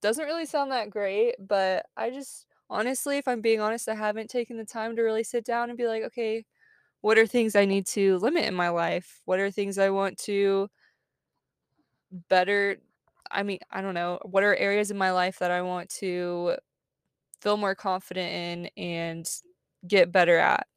doesn't 0.01 0.25
really 0.25 0.45
sound 0.45 0.71
that 0.71 0.89
great, 0.89 1.35
but 1.39 1.85
I 1.97 2.11
just 2.11 2.47
honestly, 2.69 3.17
if 3.17 3.27
I'm 3.27 3.41
being 3.41 3.61
honest, 3.61 3.89
I 3.89 3.95
haven't 3.95 4.29
taken 4.29 4.57
the 4.57 4.65
time 4.65 4.95
to 4.95 5.03
really 5.03 5.23
sit 5.23 5.45
down 5.45 5.69
and 5.69 5.77
be 5.77 5.87
like, 5.87 6.03
okay, 6.05 6.45
what 7.01 7.17
are 7.19 7.27
things 7.27 7.55
I 7.55 7.65
need 7.65 7.87
to 7.89 8.17
limit 8.19 8.45
in 8.45 8.55
my 8.55 8.69
life? 8.69 9.21
What 9.25 9.39
are 9.39 9.51
things 9.51 9.77
I 9.79 9.91
want 9.91 10.17
to 10.19 10.69
better 12.29 12.77
I 13.35 13.43
mean, 13.43 13.59
I 13.71 13.81
don't 13.81 13.93
know, 13.95 14.19
what 14.23 14.43
are 14.43 14.55
areas 14.55 14.91
in 14.91 14.97
my 14.97 15.11
life 15.11 15.39
that 15.39 15.51
I 15.51 15.61
want 15.63 15.89
to 16.01 16.57
feel 17.41 17.57
more 17.57 17.75
confident 17.75 18.31
in 18.77 18.83
and 18.83 19.29
get 19.87 20.11
better 20.11 20.37
at? 20.37 20.67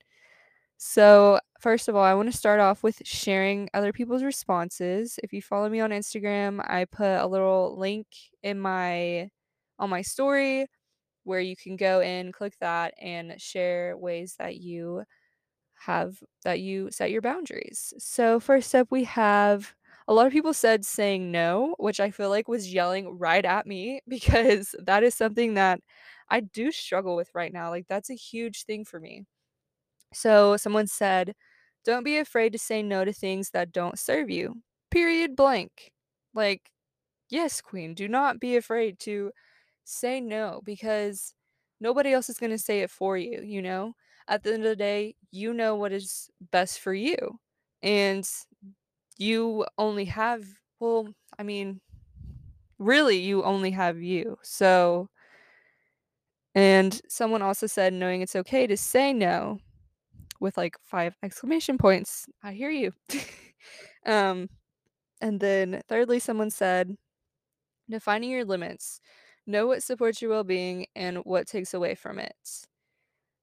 So, 0.79 1.41
first 1.61 1.89
of 1.89 1.97
all, 1.97 2.05
I 2.05 2.15
want 2.15 2.31
to 2.31 2.37
start 2.39 2.61
off 2.61 2.83
with 2.85 3.03
sharing 3.05 3.69
other 3.75 3.93
people's 3.93 4.23
responses. 4.23 5.19
If 5.23 5.33
you 5.33 5.43
follow 5.43 5.69
me 5.69 5.81
on 5.81 5.91
Instagram, 5.91 6.61
I 6.69 6.85
put 6.87 7.19
a 7.21 7.27
little 7.27 7.77
link 7.79 8.07
in 8.43 8.61
my 8.61 9.31
on 9.79 9.91
my 9.91 10.03
story 10.03 10.67
where 11.25 11.41
you 11.41 11.57
can 11.57 11.77
go 11.77 12.01
and 12.03 12.35
click 12.35 12.55
that 12.61 12.95
and 13.01 13.41
share 13.41 13.97
ways 13.99 14.37
that 14.39 14.59
you 14.59 15.05
have 15.87 16.19
that 16.45 16.61
you 16.61 16.91
set 16.91 17.11
your 17.11 17.23
boundaries. 17.23 17.95
So, 17.99 18.41
first 18.41 18.75
up, 18.75 18.89
we 18.91 19.05
have 19.05 19.75
a 20.09 20.15
lot 20.15 20.27
of 20.27 20.33
people 20.33 20.55
said 20.55 20.85
saying 20.87 21.31
no, 21.33 21.77
which 21.79 22.01
I 22.01 22.11
feel 22.13 22.31
like 22.31 22.49
was 22.49 22.73
yelling 22.73 23.19
right 23.19 23.45
at 23.45 23.67
me 23.67 24.01
because 24.09 24.75
that 24.81 25.05
is 25.05 25.15
something 25.15 25.55
that 25.55 25.81
I 26.31 26.41
do 26.41 26.73
struggle 26.73 27.17
with 27.17 27.31
right 27.35 27.53
now. 27.53 27.71
Like, 27.71 27.87
that's 27.89 28.11
a 28.11 28.15
huge 28.15 28.65
thing 28.65 28.85
for 28.85 29.01
me. 29.01 29.25
So, 30.15 30.57
someone 30.57 30.87
said, 30.87 31.35
don't 31.85 32.05
be 32.05 32.19
afraid 32.19 32.53
to 32.53 32.59
say 32.59 32.83
no 32.83 33.05
to 33.05 33.13
things 33.13 33.51
that 33.51 33.73
don't 33.73 33.99
serve 33.99 34.31
you. 34.31 34.63
Period 34.91 35.37
blank. 35.37 35.93
Like, 36.35 36.71
yes, 37.31 37.61
queen, 37.61 37.95
do 37.95 38.09
not 38.09 38.41
be 38.41 38.57
afraid 38.57 38.99
to 39.01 39.33
say 39.85 40.21
no 40.21 40.63
because 40.65 41.35
nobody 41.81 42.13
else 42.13 42.29
is 42.31 42.39
going 42.39 42.51
to 42.53 42.59
say 42.59 42.81
it 42.81 42.91
for 42.91 43.17
you, 43.19 43.43
you 43.43 43.63
know? 43.63 43.95
At 44.29 44.43
the 44.45 44.55
end 44.55 44.65
of 44.65 44.71
the 44.71 44.77
day, 44.77 45.17
you 45.33 45.55
know 45.55 45.77
what 45.77 45.93
is 45.93 46.31
best 46.53 46.81
for 46.81 46.95
you. 46.95 47.17
And 47.83 48.29
you 49.19 49.67
only 49.79 50.07
have, 50.07 50.47
well, 50.81 51.09
I 51.39 51.43
mean, 51.43 51.81
really, 52.79 53.19
you 53.19 53.43
only 53.45 53.71
have 53.73 54.01
you. 54.03 54.39
So, 54.43 55.09
and 56.55 57.01
someone 57.09 57.43
also 57.43 57.67
said 57.67 57.93
knowing 57.93 58.23
it's 58.23 58.37
okay 58.37 58.67
to 58.67 58.77
say 58.77 59.13
no 59.13 59.59
with 60.41 60.57
like 60.57 60.77
five 60.83 61.17
exclamation 61.23 61.79
points. 61.79 62.27
I 62.43 62.53
hear 62.53 62.71
you. 62.71 62.93
um, 64.07 64.49
and 65.21 65.41
then 65.41 65.83
thirdly, 65.89 66.21
someone 66.21 66.51
said 66.51 66.97
defining 67.91 68.31
your 68.31 68.45
limits. 68.45 69.01
Know 69.47 69.67
what 69.67 69.83
supports 69.83 70.23
your 70.23 70.33
well 70.33 70.45
being 70.45 70.87
and 70.97 71.19
what 71.19 71.47
takes 71.49 71.75
away 71.75 71.95
from 71.95 72.19
it. 72.19 72.37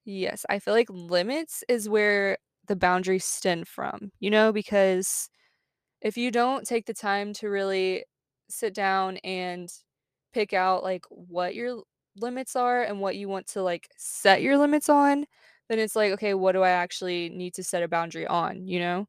Yes, 0.05 0.45
I 0.49 0.59
feel 0.59 0.73
like 0.73 0.89
limits 0.89 1.63
is 1.67 1.89
where 1.89 2.37
the 2.67 2.75
boundaries 2.75 3.25
stem 3.25 3.63
from, 3.65 4.11
you 4.19 4.29
know, 4.29 4.51
because 4.51 5.29
if 6.05 6.17
you 6.17 6.31
don't 6.31 6.67
take 6.67 6.85
the 6.87 6.93
time 6.93 7.33
to 7.33 7.49
really 7.49 8.05
sit 8.49 8.75
down 8.75 9.17
and 9.19 9.69
pick 10.33 10.53
out 10.53 10.83
like 10.83 11.05
what 11.09 11.55
your 11.55 11.81
limits 12.17 12.55
are 12.55 12.83
and 12.83 13.01
what 13.01 13.17
you 13.17 13.27
want 13.27 13.47
to 13.47 13.63
like 13.63 13.89
set 13.97 14.43
your 14.43 14.57
limits 14.59 14.87
on, 14.89 15.25
then 15.69 15.79
it's 15.79 15.97
like, 15.97 16.13
okay, 16.13 16.35
what 16.35 16.51
do 16.53 16.61
I 16.61 16.69
actually 16.71 17.29
need 17.31 17.55
to 17.55 17.63
set 17.63 17.83
a 17.83 17.89
boundary 17.89 18.27
on, 18.27 18.67
you 18.67 18.79
know? 18.79 19.07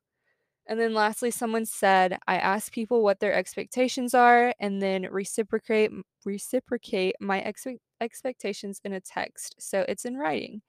And 0.68 0.80
then 0.80 0.94
lastly, 0.94 1.30
someone 1.30 1.66
said, 1.66 2.18
I 2.26 2.38
ask 2.38 2.72
people 2.72 3.02
what 3.02 3.20
their 3.20 3.34
expectations 3.34 4.14
are 4.14 4.54
and 4.60 4.82
then 4.82 5.08
reciprocate 5.10 5.92
reciprocate 6.24 7.16
my 7.20 7.40
expe- 7.42 7.78
expectations 8.00 8.80
in 8.84 8.92
a 8.94 9.00
text. 9.00 9.56
So 9.60 9.84
it's 9.88 10.04
in 10.06 10.16
writing. 10.16 10.62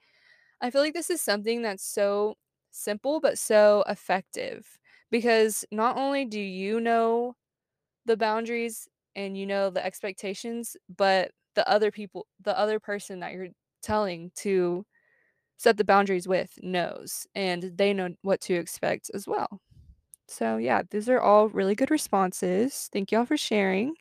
I 0.61 0.71
feel 0.71 0.81
like 0.81 0.93
this 0.93 1.09
is 1.09 1.21
something 1.21 1.61
that's 1.61 1.85
so 1.85 2.35
simple 2.71 3.19
but 3.19 3.37
so 3.39 3.83
effective 3.87 4.77
because 5.11 5.65
not 5.71 5.97
only 5.97 6.25
do 6.25 6.39
you 6.39 6.79
know 6.79 7.35
the 8.05 8.17
boundaries 8.17 8.87
and 9.15 9.37
you 9.37 9.45
know 9.45 9.69
the 9.69 9.85
expectations, 9.85 10.77
but 10.95 11.31
the 11.55 11.67
other 11.69 11.91
people, 11.91 12.27
the 12.41 12.57
other 12.57 12.79
person 12.79 13.19
that 13.21 13.33
you're 13.33 13.49
telling 13.81 14.31
to 14.35 14.85
set 15.57 15.77
the 15.77 15.83
boundaries 15.83 16.27
with 16.27 16.51
knows 16.61 17.27
and 17.35 17.63
they 17.75 17.93
know 17.93 18.09
what 18.21 18.41
to 18.41 18.53
expect 18.55 19.09
as 19.13 19.27
well. 19.27 19.61
So, 20.27 20.57
yeah, 20.57 20.83
these 20.89 21.09
are 21.09 21.21
all 21.21 21.49
really 21.49 21.75
good 21.75 21.91
responses. 21.91 22.89
Thank 22.91 23.11
y'all 23.11 23.25
for 23.25 23.37
sharing. 23.37 23.95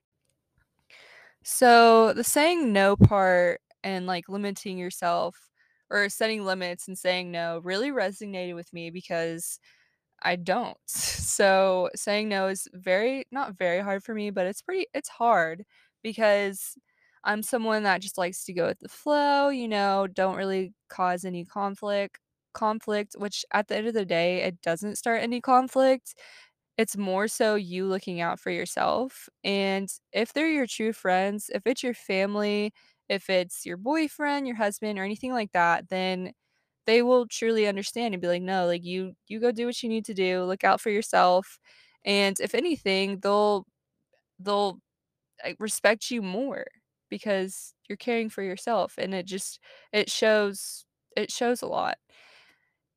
So, 1.45 2.13
the 2.13 2.25
saying 2.25 2.73
no 2.73 2.97
part 2.97 3.61
and 3.85 4.07
like 4.07 4.29
limiting 4.29 4.79
yourself 4.79 5.51
or 5.91 6.09
setting 6.09 6.45
limits 6.45 6.89
and 6.89 6.99
saying 6.99 7.31
no 7.31 7.61
really 7.63 7.91
resonated 7.91 8.55
with 8.57 8.73
me 8.73 8.91
because 8.91 9.61
I 10.23 10.37
don't. 10.37 10.77
So, 11.37 11.91
saying 11.95 12.29
no 12.31 12.47
is 12.49 12.67
very 12.73 13.27
not 13.31 13.55
very 13.59 13.81
hard 13.81 14.03
for 14.05 14.15
me, 14.15 14.31
but 14.31 14.47
it's 14.47 14.63
pretty 14.63 14.87
it's 14.95 15.09
hard 15.11 15.65
because 16.03 16.75
I'm 17.25 17.43
someone 17.43 17.83
that 17.83 18.01
just 18.01 18.17
likes 18.17 18.45
to 18.45 18.55
go 18.55 18.67
with 18.69 18.79
the 18.81 18.89
flow, 18.89 19.49
you 19.51 19.69
know, 19.69 20.07
don't 20.07 20.37
really 20.37 20.73
cause 20.89 21.25
any 21.25 21.45
conflict 21.45 22.19
conflict, 22.55 23.15
which 23.19 23.45
at 23.53 23.69
the 23.69 23.77
end 23.77 23.87
of 23.89 23.93
the 23.95 24.07
day, 24.07 24.43
it 24.43 24.63
doesn't 24.63 24.97
start 24.97 25.21
any 25.23 25.41
conflict. 25.43 26.15
It's 26.79 26.97
more 26.97 27.29
so 27.29 27.55
you 27.57 27.87
looking 27.87 28.21
out 28.21 28.41
for 28.41 28.51
yourself, 28.51 29.29
and 29.45 29.89
if 30.13 30.33
they're 30.35 30.49
your 30.51 30.67
true 30.67 30.93
friends, 30.93 31.51
if 31.55 31.63
it's 31.67 31.83
your 31.83 31.95
family, 31.95 32.73
if 33.09 33.31
it's 33.31 33.65
your 33.67 33.79
boyfriend, 33.79 34.47
your 34.47 34.57
husband, 34.57 34.99
or 34.99 35.05
anything 35.05 35.33
like 35.33 35.53
that, 35.53 35.89
then 35.91 36.33
they 36.87 37.03
will 37.03 37.27
truly 37.29 37.67
understand 37.67 38.15
and 38.15 38.21
be 38.23 38.29
like, 38.29 38.43
"No, 38.43 38.67
like, 38.67 38.85
you 38.85 39.15
you 39.29 39.41
go 39.41 39.53
do 39.53 39.67
what 39.67 39.83
you 39.83 39.89
need 39.89 40.05
to 40.07 40.15
do, 40.15 40.45
look 40.45 40.65
out 40.65 40.81
for 40.81 40.91
yourself," 40.91 41.59
and 42.05 42.39
if 42.41 42.55
anything, 42.55 43.21
they'll 43.21 43.67
they'll, 44.41 44.81
respect 45.61 46.11
you 46.11 46.23
more 46.23 46.67
because 47.11 47.75
you're 47.89 47.97
caring 47.99 48.31
for 48.31 48.43
yourself, 48.43 48.95
and 48.99 49.15
it 49.15 49.27
just 49.27 49.61
it 49.93 50.11
shows 50.11 50.85
it 51.17 51.31
shows 51.33 51.63
a 51.63 51.67
lot. 51.69 51.99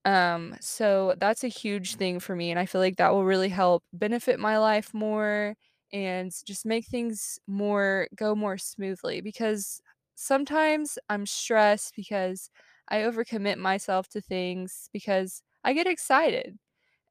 Um, 0.05 0.55
so 0.61 1.15
that's 1.19 1.43
a 1.43 1.47
huge 1.49 1.95
thing 1.95 2.19
for 2.19 2.35
me, 2.35 2.51
and 2.51 2.59
I 2.59 2.65
feel 2.65 2.81
like 2.81 2.95
that 2.97 3.11
will 3.13 3.25
really 3.25 3.49
help 3.49 3.83
benefit 3.93 4.39
my 4.39 4.57
life 4.57 4.93
more 4.93 5.55
and 5.91 6.31
just 6.45 6.65
make 6.65 6.85
things 6.87 7.39
more 7.47 8.07
go 8.15 8.35
more 8.35 8.57
smoothly 8.57 9.21
because 9.21 9.81
sometimes 10.15 10.97
I'm 11.09 11.25
stressed 11.25 11.95
because 11.95 12.49
I 12.89 12.99
overcommit 12.99 13.57
myself 13.57 14.07
to 14.09 14.21
things 14.21 14.89
because 14.93 15.41
I 15.63 15.73
get 15.73 15.87
excited 15.87 16.57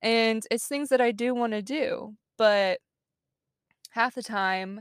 and 0.02 0.44
it's 0.50 0.66
things 0.68 0.90
that 0.90 1.00
I 1.02 1.12
do 1.12 1.34
want 1.34 1.52
to 1.54 1.62
do, 1.62 2.14
but 2.38 2.80
half 3.90 4.14
the 4.14 4.22
time 4.22 4.80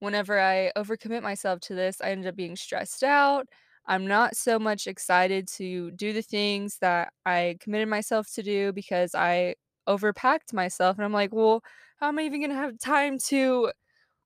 whenever 0.00 0.40
I 0.40 0.72
overcommit 0.76 1.22
myself 1.22 1.60
to 1.62 1.74
this, 1.74 2.00
I 2.02 2.10
end 2.10 2.26
up 2.26 2.36
being 2.36 2.56
stressed 2.56 3.04
out. 3.04 3.46
I'm 3.86 4.06
not 4.06 4.36
so 4.36 4.58
much 4.58 4.86
excited 4.86 5.48
to 5.56 5.90
do 5.92 6.12
the 6.12 6.22
things 6.22 6.78
that 6.80 7.12
I 7.26 7.56
committed 7.60 7.88
myself 7.88 8.28
to 8.34 8.42
do 8.42 8.72
because 8.72 9.14
I 9.14 9.56
overpacked 9.88 10.52
myself. 10.54 10.98
And 10.98 11.04
I'm 11.04 11.12
like, 11.12 11.34
well, 11.34 11.62
how 11.98 12.08
am 12.08 12.18
I 12.18 12.22
even 12.24 12.40
going 12.40 12.50
to 12.50 12.56
have 12.56 12.78
time 12.78 13.18
to, 13.28 13.72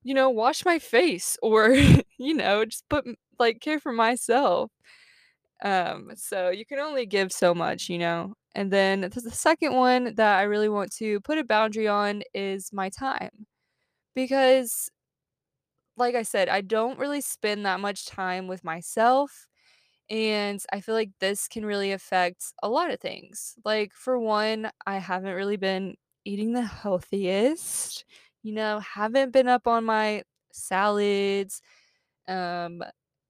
you 0.04 0.14
know, 0.14 0.30
wash 0.30 0.64
my 0.64 0.78
face 0.78 1.36
or, 1.42 1.72
you 2.18 2.34
know, 2.34 2.64
just 2.64 2.88
put 2.90 3.06
like 3.38 3.60
care 3.60 3.80
for 3.80 3.92
myself? 3.92 4.70
Um, 5.62 6.12
so 6.16 6.50
you 6.50 6.64
can 6.66 6.78
only 6.78 7.06
give 7.06 7.32
so 7.32 7.54
much, 7.54 7.88
you 7.88 7.98
know. 7.98 8.34
And 8.54 8.72
then 8.72 9.02
the 9.02 9.30
second 9.30 9.74
one 9.74 10.14
that 10.16 10.38
I 10.38 10.42
really 10.42 10.68
want 10.68 10.92
to 10.96 11.20
put 11.20 11.38
a 11.38 11.44
boundary 11.44 11.88
on 11.88 12.22
is 12.34 12.72
my 12.72 12.88
time 12.90 13.46
because 14.14 14.90
like 15.96 16.14
I 16.14 16.22
said, 16.22 16.48
I 16.48 16.60
don't 16.60 16.98
really 16.98 17.20
spend 17.20 17.66
that 17.66 17.80
much 17.80 18.06
time 18.06 18.46
with 18.46 18.64
myself. 18.64 19.46
And 20.10 20.62
I 20.72 20.80
feel 20.80 20.94
like 20.94 21.10
this 21.20 21.48
can 21.48 21.66
really 21.66 21.92
affect 21.92 22.46
a 22.62 22.68
lot 22.70 22.90
of 22.92 23.00
things. 23.00 23.56
Like, 23.64 23.92
for 23.94 24.18
one, 24.20 24.70
I 24.86 24.98
haven't 24.98 25.34
really 25.34 25.56
been 25.58 25.96
eating 26.24 26.52
the 26.54 26.62
healthiest, 26.62 28.04
you 28.42 28.54
know, 28.54 28.80
haven't 28.80 29.32
been 29.32 29.48
up 29.48 29.66
on 29.66 29.84
my 29.84 30.22
salads, 30.52 31.62
um, 32.28 32.82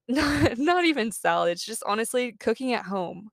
not, 0.09 0.59
not 0.59 0.85
even 0.85 1.13
salads, 1.13 1.65
just 1.65 1.83
honestly 1.87 2.33
cooking 2.41 2.73
at 2.73 2.85
home. 2.87 3.31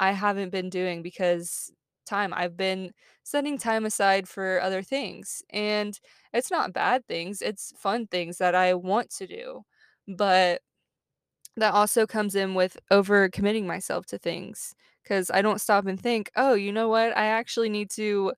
I 0.00 0.12
haven't 0.12 0.50
been 0.50 0.70
doing 0.70 1.02
because 1.02 1.72
time. 2.06 2.34
I've 2.34 2.56
been 2.56 2.92
setting 3.24 3.58
time 3.58 3.86
aside 3.86 4.28
for 4.28 4.60
other 4.60 4.82
things. 4.82 5.42
And 5.50 5.98
it's 6.32 6.50
not 6.50 6.72
bad 6.72 7.06
things, 7.06 7.42
it's 7.42 7.72
fun 7.78 8.06
things 8.08 8.38
that 8.38 8.54
I 8.54 8.74
want 8.74 9.10
to 9.16 9.26
do. 9.26 9.62
But 10.08 10.60
that 11.56 11.74
also 11.74 12.06
comes 12.06 12.34
in 12.34 12.54
with 12.54 12.76
overcommitting 12.90 13.64
myself 13.64 14.06
to 14.06 14.18
things 14.18 14.74
because 15.02 15.30
I 15.30 15.42
don't 15.42 15.60
stop 15.60 15.86
and 15.86 16.00
think, 16.00 16.30
oh, 16.36 16.54
you 16.54 16.72
know 16.72 16.88
what? 16.88 17.16
I 17.16 17.26
actually 17.26 17.68
need 17.68 17.90
to 17.92 18.32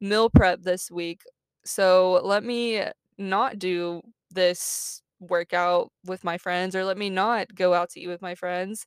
meal 0.00 0.30
prep 0.30 0.62
this 0.62 0.90
week. 0.90 1.22
So 1.64 2.20
let 2.24 2.44
me 2.44 2.82
not 3.18 3.58
do 3.58 4.02
this 4.32 5.02
workout 5.20 5.90
with 6.04 6.24
my 6.24 6.38
friends 6.38 6.74
or 6.76 6.84
let 6.84 6.98
me 6.98 7.10
not 7.10 7.54
go 7.54 7.74
out 7.74 7.90
to 7.90 8.00
eat 8.00 8.08
with 8.08 8.22
my 8.22 8.34
friends 8.34 8.86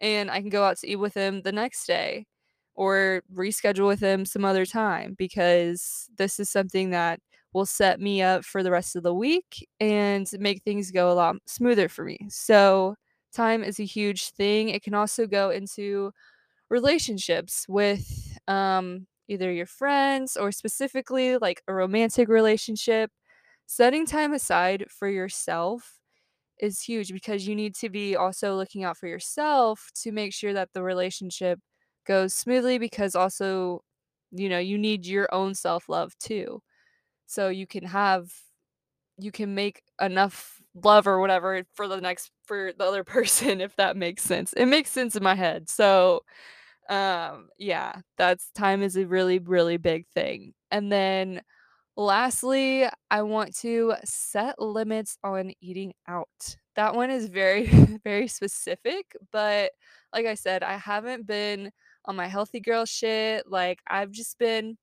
and 0.00 0.30
I 0.30 0.40
can 0.40 0.50
go 0.50 0.64
out 0.64 0.78
to 0.78 0.88
eat 0.88 0.96
with 0.96 1.14
them 1.14 1.42
the 1.42 1.52
next 1.52 1.86
day 1.86 2.26
or 2.74 3.22
reschedule 3.34 3.86
with 3.86 4.00
them 4.00 4.24
some 4.24 4.44
other 4.44 4.66
time 4.66 5.14
because 5.18 6.08
this 6.18 6.38
is 6.38 6.50
something 6.50 6.90
that 6.90 7.20
will 7.52 7.66
set 7.66 8.00
me 8.00 8.20
up 8.22 8.44
for 8.44 8.62
the 8.62 8.70
rest 8.70 8.96
of 8.96 9.02
the 9.02 9.14
week 9.14 9.66
and 9.80 10.30
make 10.38 10.62
things 10.62 10.90
go 10.90 11.10
a 11.10 11.14
lot 11.14 11.36
smoother 11.46 11.88
for 11.88 12.04
me. 12.04 12.18
So, 12.28 12.96
time 13.32 13.62
is 13.64 13.80
a 13.80 13.84
huge 13.84 14.30
thing. 14.30 14.68
It 14.70 14.82
can 14.82 14.94
also 14.94 15.26
go 15.26 15.50
into 15.50 16.12
relationships 16.70 17.66
with 17.68 18.38
um, 18.48 19.06
either 19.28 19.52
your 19.52 19.66
friends 19.66 20.36
or 20.36 20.52
specifically 20.52 21.36
like 21.38 21.62
a 21.68 21.74
romantic 21.74 22.28
relationship. 22.28 23.10
Setting 23.66 24.06
time 24.06 24.32
aside 24.32 24.86
for 24.90 25.08
yourself 25.08 25.98
is 26.60 26.82
huge 26.82 27.12
because 27.12 27.48
you 27.48 27.54
need 27.56 27.74
to 27.76 27.90
be 27.90 28.16
also 28.16 28.56
looking 28.56 28.84
out 28.84 28.98
for 28.98 29.08
yourself 29.08 29.90
to 30.02 30.12
make 30.12 30.32
sure 30.34 30.52
that 30.54 30.70
the 30.74 30.82
relationship 30.82 31.60
goes 32.06 32.34
smoothly 32.34 32.78
because 32.78 33.14
also 33.16 33.82
you 34.32 34.48
know 34.48 34.58
you 34.58 34.78
need 34.78 35.06
your 35.06 35.28
own 35.34 35.54
self-love 35.54 36.12
too. 36.20 36.60
So 37.26 37.48
you 37.50 37.66
can 37.66 37.84
have 37.86 38.28
you 39.18 39.32
can 39.32 39.54
make 39.54 39.82
enough 40.00 40.60
love 40.84 41.06
or 41.06 41.20
whatever 41.20 41.62
for 41.74 41.88
the 41.88 42.00
next 42.00 42.30
for 42.46 42.72
the 42.78 42.84
other 42.84 43.04
person 43.16 43.60
if 43.60 43.76
that 43.76 43.96
makes 43.96 44.22
sense. 44.22 44.52
It 44.54 44.66
makes 44.66 44.90
sense 44.90 45.16
in 45.16 45.22
my 45.22 45.34
head. 45.34 45.68
So 45.70 46.22
um 46.90 47.48
yeah 47.58 47.94
that's 48.18 48.50
time 48.52 48.82
is 48.82 48.96
a 48.96 49.06
really 49.06 49.38
really 49.40 49.76
big 49.78 50.06
thing. 50.14 50.54
And 50.70 50.92
then 50.92 51.42
Lastly, 51.96 52.86
I 53.10 53.22
want 53.22 53.54
to 53.58 53.94
set 54.04 54.60
limits 54.60 55.16
on 55.24 55.52
eating 55.62 55.94
out. 56.06 56.56
That 56.74 56.94
one 56.94 57.10
is 57.10 57.28
very, 57.28 57.66
very 58.04 58.28
specific, 58.28 59.16
but 59.32 59.72
like 60.12 60.26
I 60.26 60.34
said, 60.34 60.62
I 60.62 60.76
haven't 60.76 61.26
been 61.26 61.70
on 62.04 62.16
my 62.16 62.26
healthy 62.26 62.60
girl 62.60 62.84
shit. 62.84 63.44
Like, 63.50 63.80
I've 63.86 64.10
just 64.10 64.38
been, 64.38 64.76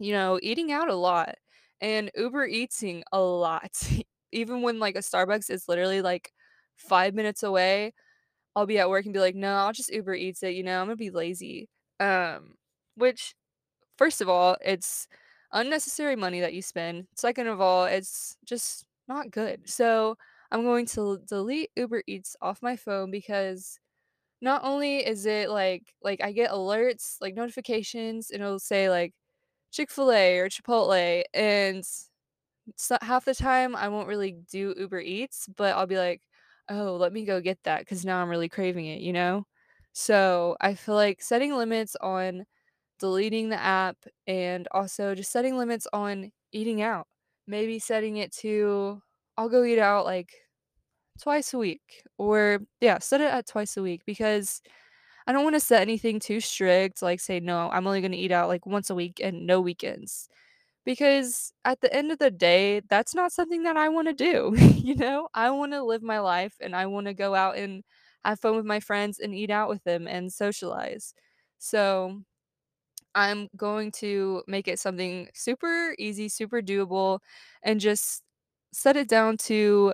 you 0.00 0.12
know, 0.12 0.38
eating 0.42 0.72
out 0.72 0.88
a 0.90 0.96
lot 0.96 1.36
and 1.80 2.10
Uber 2.16 2.46
eating 2.46 3.04
a 3.12 3.20
lot. 3.20 3.72
Even 4.32 4.62
when 4.62 4.78
like 4.80 4.96
a 4.96 5.00
Starbucks 5.00 5.50
is 5.50 5.68
literally 5.68 6.02
like 6.02 6.32
five 6.76 7.14
minutes 7.14 7.42
away, 7.44 7.94
I'll 8.56 8.66
be 8.66 8.78
at 8.78 8.90
work 8.90 9.04
and 9.06 9.14
be 9.14 9.20
like, 9.20 9.36
no, 9.36 9.54
I'll 9.56 9.72
just 9.72 9.92
Uber 9.92 10.14
Eats 10.14 10.42
it, 10.44 10.54
you 10.54 10.62
know, 10.64 10.80
I'm 10.80 10.86
gonna 10.88 10.96
be 10.96 11.10
lazy. 11.10 11.68
Um, 12.00 12.54
which 12.96 13.34
First 13.96 14.20
of 14.20 14.28
all, 14.28 14.56
it's 14.64 15.08
unnecessary 15.52 16.16
money 16.16 16.40
that 16.40 16.54
you 16.54 16.62
spend. 16.62 17.06
Second 17.16 17.48
of 17.48 17.60
all, 17.60 17.84
it's 17.86 18.36
just 18.44 18.84
not 19.08 19.30
good. 19.30 19.68
So 19.68 20.16
I'm 20.50 20.62
going 20.64 20.86
to 20.86 21.18
delete 21.26 21.70
Uber 21.76 22.02
Eats 22.06 22.36
off 22.42 22.62
my 22.62 22.76
phone 22.76 23.10
because 23.10 23.78
not 24.40 24.62
only 24.64 24.98
is 25.06 25.26
it 25.26 25.50
like 25.50 25.94
like 26.02 26.22
I 26.22 26.32
get 26.32 26.50
alerts, 26.50 27.16
like 27.20 27.34
notifications, 27.34 28.30
and 28.30 28.42
it'll 28.42 28.58
say 28.60 28.90
like 28.90 29.14
Chick-fil-A 29.72 30.38
or 30.40 30.48
Chipotle, 30.50 31.24
and 31.34 31.84
so 32.76 32.98
half 33.02 33.24
the 33.24 33.34
time 33.34 33.74
I 33.76 33.88
won't 33.88 34.08
really 34.08 34.32
do 34.50 34.74
Uber 34.78 35.00
Eats, 35.00 35.48
but 35.56 35.76
I'll 35.76 35.86
be 35.86 35.98
like, 35.98 36.22
oh, 36.68 36.96
let 36.96 37.12
me 37.12 37.24
go 37.24 37.40
get 37.40 37.58
that 37.64 37.80
because 37.80 38.04
now 38.04 38.20
I'm 38.22 38.28
really 38.28 38.48
craving 38.48 38.86
it, 38.86 39.00
you 39.00 39.12
know? 39.12 39.46
So 39.92 40.56
I 40.60 40.74
feel 40.74 40.94
like 40.94 41.22
setting 41.22 41.54
limits 41.56 41.96
on 42.00 42.44
deleting 42.98 43.48
the 43.50 43.60
app 43.60 43.96
and 44.26 44.68
also 44.72 45.14
just 45.14 45.32
setting 45.32 45.56
limits 45.58 45.86
on 45.92 46.32
eating 46.52 46.82
out. 46.82 47.06
Maybe 47.46 47.78
setting 47.78 48.16
it 48.18 48.32
to 48.38 49.02
I'll 49.36 49.48
go 49.48 49.64
eat 49.64 49.78
out 49.78 50.04
like 50.04 50.32
twice 51.20 51.52
a 51.54 51.58
week 51.58 52.02
or 52.18 52.60
yeah, 52.80 52.98
set 52.98 53.20
it 53.20 53.32
at 53.32 53.46
twice 53.46 53.76
a 53.76 53.82
week 53.82 54.02
because 54.06 54.62
I 55.26 55.32
don't 55.32 55.44
want 55.44 55.56
to 55.56 55.60
set 55.60 55.82
anything 55.82 56.20
too 56.20 56.40
strict 56.40 57.02
like 57.02 57.20
say 57.20 57.40
no, 57.40 57.70
I'm 57.70 57.86
only 57.86 58.00
going 58.00 58.12
to 58.12 58.18
eat 58.18 58.32
out 58.32 58.48
like 58.48 58.66
once 58.66 58.90
a 58.90 58.94
week 58.94 59.20
and 59.22 59.46
no 59.46 59.60
weekends. 59.60 60.28
Because 60.84 61.52
at 61.64 61.80
the 61.82 61.92
end 61.94 62.12
of 62.12 62.18
the 62.18 62.30
day, 62.30 62.80
that's 62.88 63.14
not 63.14 63.32
something 63.32 63.64
that 63.64 63.76
I 63.76 63.88
want 63.90 64.08
to 64.08 64.14
do, 64.14 64.54
you 64.76 64.94
know? 64.96 65.28
I 65.34 65.50
want 65.50 65.72
to 65.72 65.82
live 65.84 66.02
my 66.02 66.20
life 66.20 66.56
and 66.60 66.74
I 66.76 66.86
want 66.86 67.06
to 67.08 67.14
go 67.14 67.34
out 67.34 67.56
and 67.58 67.84
have 68.24 68.40
fun 68.40 68.56
with 68.56 68.66
my 68.66 68.80
friends 68.80 69.18
and 69.18 69.34
eat 69.34 69.50
out 69.50 69.68
with 69.68 69.84
them 69.84 70.08
and 70.08 70.32
socialize. 70.32 71.14
So, 71.58 72.22
I'm 73.14 73.48
going 73.56 73.92
to 73.92 74.42
make 74.46 74.68
it 74.68 74.78
something 74.78 75.28
super 75.34 75.94
easy, 75.98 76.28
super 76.28 76.60
doable, 76.62 77.20
and 77.62 77.80
just 77.80 78.22
set 78.72 78.96
it 78.96 79.08
down 79.08 79.36
to 79.38 79.92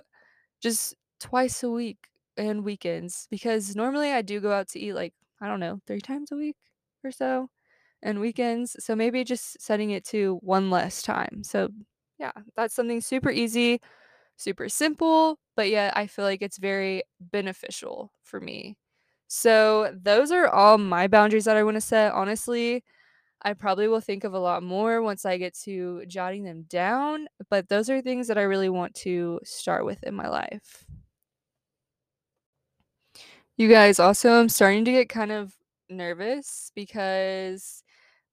just 0.61 0.95
twice 1.19 1.63
a 1.63 1.69
week 1.69 1.97
and 2.37 2.63
weekends 2.63 3.27
because 3.31 3.75
normally 3.75 4.11
I 4.11 4.21
do 4.21 4.39
go 4.39 4.51
out 4.51 4.67
to 4.69 4.79
eat 4.79 4.93
like, 4.93 5.13
I 5.41 5.47
don't 5.47 5.59
know, 5.59 5.79
three 5.87 6.01
times 6.01 6.31
a 6.31 6.35
week 6.35 6.57
or 7.03 7.11
so 7.11 7.49
and 8.03 8.19
weekends. 8.19 8.75
So 8.83 8.95
maybe 8.95 9.23
just 9.23 9.61
setting 9.61 9.91
it 9.91 10.05
to 10.07 10.39
one 10.41 10.69
less 10.69 11.01
time. 11.01 11.43
So, 11.43 11.69
yeah, 12.19 12.31
that's 12.55 12.75
something 12.75 13.01
super 13.01 13.31
easy, 13.31 13.81
super 14.37 14.69
simple, 14.69 15.39
but 15.55 15.69
yet 15.69 15.95
I 15.97 16.07
feel 16.07 16.25
like 16.25 16.41
it's 16.41 16.57
very 16.57 17.03
beneficial 17.19 18.11
for 18.23 18.39
me. 18.41 18.77
So, 19.27 19.93
those 20.01 20.31
are 20.31 20.47
all 20.49 20.77
my 20.77 21.07
boundaries 21.07 21.45
that 21.45 21.57
I 21.57 21.63
want 21.63 21.75
to 21.75 21.81
set. 21.81 22.13
Honestly, 22.13 22.83
I 23.45 23.53
probably 23.53 23.87
will 23.87 24.01
think 24.01 24.25
of 24.25 24.33
a 24.33 24.39
lot 24.39 24.63
more 24.63 25.01
once 25.03 25.25
I 25.25 25.37
get 25.37 25.53
to 25.65 26.05
jotting 26.07 26.43
them 26.43 26.63
down, 26.63 27.27
but 27.49 27.69
those 27.69 27.89
are 27.91 28.01
things 28.01 28.27
that 28.27 28.39
I 28.39 28.43
really 28.43 28.69
want 28.69 28.95
to 28.97 29.39
start 29.45 29.85
with 29.85 30.03
in 30.03 30.15
my 30.15 30.27
life. 30.27 30.85
You 33.57 33.69
guys, 33.69 33.99
also, 33.99 34.33
I'm 34.39 34.49
starting 34.49 34.83
to 34.85 34.91
get 34.91 35.09
kind 35.09 35.31
of 35.31 35.55
nervous 35.89 36.71
because 36.75 37.83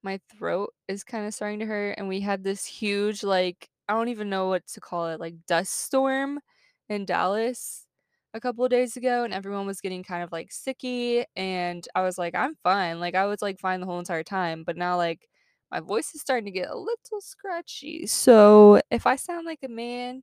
my 0.02 0.20
throat 0.38 0.74
is 0.88 1.04
kind 1.04 1.26
of 1.26 1.34
starting 1.34 1.60
to 1.60 1.66
hurt, 1.66 1.96
and 1.98 2.08
we 2.08 2.20
had 2.20 2.44
this 2.44 2.66
huge, 2.66 3.24
like, 3.24 3.68
I 3.88 3.94
don't 3.94 4.08
even 4.08 4.30
know 4.30 4.48
what 4.48 4.66
to 4.68 4.80
call 4.80 5.08
it, 5.08 5.20
like, 5.20 5.34
dust 5.48 5.72
storm 5.74 6.40
in 6.88 7.06
Dallas 7.06 7.86
a 8.34 8.40
couple 8.40 8.64
of 8.64 8.70
days 8.70 8.96
ago, 8.96 9.24
and 9.24 9.34
everyone 9.34 9.66
was 9.66 9.80
getting 9.80 10.02
kind 10.02 10.22
of 10.22 10.32
like 10.32 10.50
sicky. 10.50 11.24
And 11.36 11.86
I 11.94 12.02
was 12.02 12.18
like, 12.18 12.34
I'm 12.34 12.54
fine. 12.62 13.00
Like, 13.00 13.14
I 13.14 13.26
was 13.26 13.42
like 13.42 13.58
fine 13.60 13.80
the 13.80 13.86
whole 13.86 13.98
entire 13.98 14.22
time, 14.24 14.64
but 14.64 14.76
now, 14.76 14.96
like, 14.96 15.28
my 15.70 15.80
voice 15.80 16.14
is 16.14 16.20
starting 16.20 16.44
to 16.46 16.50
get 16.50 16.70
a 16.70 16.76
little 16.76 17.20
scratchy. 17.20 18.06
So 18.06 18.80
if 18.90 19.06
I 19.06 19.16
sound 19.16 19.46
like 19.46 19.60
a 19.64 19.68
man, 19.68 20.22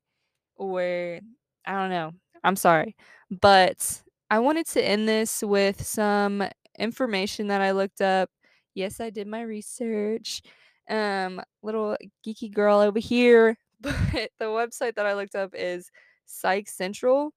or 0.56 1.20
I 1.66 1.72
don't 1.74 1.90
know. 1.90 2.12
I'm 2.44 2.56
sorry. 2.56 2.96
But 3.30 4.02
I 4.30 4.40
wanted 4.40 4.68
to 4.68 4.84
end 4.84 5.08
this 5.08 5.44
with 5.44 5.86
some 5.86 6.44
information 6.78 7.48
that 7.48 7.62
I 7.62 7.72
looked 7.72 8.02
up. 8.02 8.30
Yes, 8.76 9.00
I 9.00 9.10
did 9.10 9.28
my 9.28 9.42
research. 9.42 10.42
Um, 10.90 11.42
little 11.64 11.98
geeky 12.26 12.52
girl 12.54 12.80
over 12.80 13.00
here. 13.00 13.58
But 13.82 14.32
the 14.40 14.46
website 14.46 14.96
that 14.96 15.06
I 15.06 15.14
looked 15.14 15.36
up 15.36 15.52
is 15.56 15.90
Psych 16.26 16.68
Central. 16.68 17.32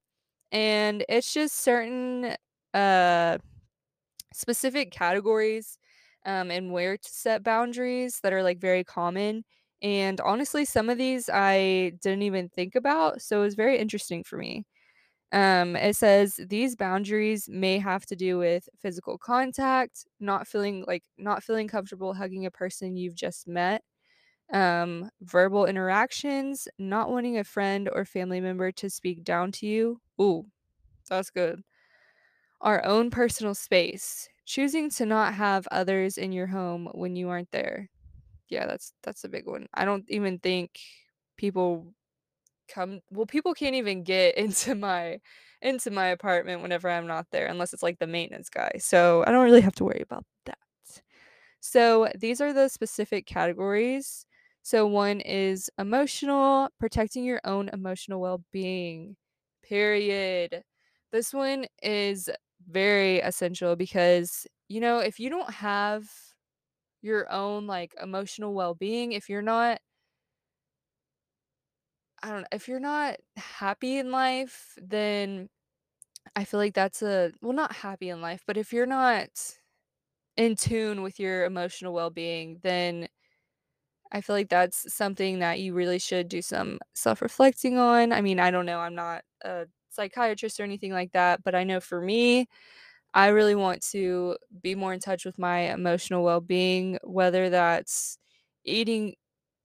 And 0.53 1.05
it's 1.09 1.33
just 1.33 1.57
certain 1.57 2.37
uh 2.75 3.39
specific 4.33 4.91
categories 4.91 5.77
um, 6.25 6.51
and 6.51 6.71
where 6.71 6.97
to 6.97 7.09
set 7.09 7.43
boundaries 7.43 8.19
that 8.23 8.33
are 8.33 8.43
like 8.43 8.59
very 8.59 8.83
common. 8.83 9.43
And 9.81 10.19
honestly, 10.21 10.65
some 10.65 10.89
of 10.89 10.97
these 10.97 11.29
I 11.31 11.93
didn't 12.01 12.23
even 12.23 12.49
think 12.49 12.75
about. 12.75 13.21
So 13.21 13.39
it 13.41 13.43
was 13.45 13.55
very 13.55 13.77
interesting 13.77 14.23
for 14.23 14.37
me. 14.37 14.65
Um, 15.31 15.75
it 15.75 15.95
says 15.95 16.39
these 16.49 16.75
boundaries 16.75 17.49
may 17.49 17.79
have 17.79 18.05
to 18.07 18.15
do 18.15 18.37
with 18.39 18.69
physical 18.79 19.17
contact, 19.17 20.05
not 20.19 20.47
feeling 20.47 20.85
like 20.87 21.03
not 21.17 21.43
feeling 21.43 21.67
comfortable 21.67 22.13
hugging 22.15 22.45
a 22.45 22.51
person 22.51 22.97
you've 22.97 23.15
just 23.15 23.47
met, 23.47 23.83
um, 24.53 25.09
verbal 25.21 25.65
interactions, 25.67 26.67
not 26.79 27.11
wanting 27.11 27.37
a 27.39 27.45
friend 27.45 27.89
or 27.93 28.05
family 28.05 28.41
member 28.41 28.71
to 28.73 28.89
speak 28.91 29.23
down 29.23 29.51
to 29.53 29.67
you. 29.67 30.01
Ooh, 30.21 30.45
that's 31.09 31.29
good 31.31 31.63
our 32.61 32.83
own 32.85 33.09
personal 33.09 33.53
space, 33.55 34.29
choosing 34.45 34.89
to 34.91 35.05
not 35.05 35.33
have 35.33 35.67
others 35.71 36.17
in 36.17 36.31
your 36.31 36.47
home 36.47 36.89
when 36.93 37.15
you 37.15 37.29
aren't 37.29 37.51
there. 37.51 37.89
Yeah, 38.49 38.67
that's 38.67 38.93
that's 39.03 39.23
a 39.23 39.29
big 39.29 39.47
one. 39.47 39.67
I 39.73 39.85
don't 39.85 40.05
even 40.09 40.39
think 40.39 40.79
people 41.37 41.93
come 42.69 43.01
well 43.11 43.25
people 43.27 43.53
can't 43.53 43.75
even 43.75 44.03
get 44.03 44.37
into 44.39 44.75
my 44.75 45.19
into 45.61 45.91
my 45.91 46.07
apartment 46.07 46.61
whenever 46.63 46.89
I'm 46.89 47.07
not 47.07 47.27
there 47.31 47.47
unless 47.47 47.73
it's 47.73 47.83
like 47.83 47.99
the 47.99 48.07
maintenance 48.07 48.49
guy. 48.49 48.73
So, 48.79 49.23
I 49.27 49.31
don't 49.31 49.45
really 49.45 49.61
have 49.61 49.75
to 49.77 49.85
worry 49.85 50.01
about 50.01 50.25
that. 50.45 50.59
So, 51.59 52.09
these 52.17 52.41
are 52.41 52.53
the 52.53 52.67
specific 52.69 53.25
categories. 53.25 54.25
So, 54.63 54.85
one 54.87 55.21
is 55.21 55.69
emotional, 55.79 56.69
protecting 56.79 57.23
your 57.25 57.41
own 57.45 57.69
emotional 57.69 58.19
well-being. 58.21 59.15
Period. 59.73 60.63
This 61.11 61.33
one 61.33 61.65
is 61.81 62.29
very 62.69 63.19
essential 63.21 63.75
because, 63.75 64.45
you 64.69 64.79
know, 64.79 64.99
if 64.99 65.19
you 65.19 65.31
don't 65.31 65.49
have 65.51 66.07
your 67.01 67.31
own 67.31 67.67
like 67.67 67.93
emotional 68.01 68.53
well-being, 68.53 69.13
if 69.13 69.29
you're 69.29 69.41
not 69.41 69.79
I 72.21 72.29
don't 72.31 72.41
know, 72.41 72.47
if 72.51 72.67
you're 72.67 72.79
not 72.79 73.17
happy 73.35 73.97
in 73.97 74.11
life, 74.11 74.77
then 74.81 75.49
I 76.35 76.45
feel 76.45 76.59
like 76.59 76.73
that's 76.75 77.01
a 77.03 77.33
well, 77.41 77.53
not 77.53 77.73
happy 77.75 78.09
in 78.09 78.21
life, 78.21 78.43
but 78.47 78.57
if 78.57 78.73
you're 78.73 78.87
not 78.87 79.29
in 80.37 80.55
tune 80.55 81.01
with 81.03 81.19
your 81.19 81.45
emotional 81.45 81.93
well-being, 81.93 82.59
then 82.63 83.07
I 84.13 84.21
feel 84.21 84.35
like 84.35 84.49
that's 84.49 84.93
something 84.93 85.39
that 85.39 85.59
you 85.59 85.73
really 85.73 85.99
should 85.99 86.29
do 86.29 86.41
some 86.41 86.79
self-reflecting 86.95 87.77
on. 87.79 88.13
I 88.13 88.21
mean, 88.21 88.39
I 88.39 88.51
don't 88.51 88.67
know, 88.67 88.79
I'm 88.79 88.95
not 88.95 89.23
a 89.43 89.65
psychiatrist 89.89 90.59
or 90.59 90.63
anything 90.63 90.93
like 90.93 91.11
that, 91.13 91.43
but 91.43 91.55
I 91.55 91.63
know 91.65 91.79
for 91.79 91.99
me, 92.01 92.47
I 93.13 93.27
really 93.29 93.55
want 93.55 93.81
to 93.91 94.37
be 94.61 94.75
more 94.75 94.93
in 94.93 94.99
touch 94.99 95.25
with 95.25 95.39
my 95.39 95.73
emotional 95.73 96.23
well-being, 96.23 96.99
whether 97.03 97.49
that's 97.49 98.17
eating 98.65 99.15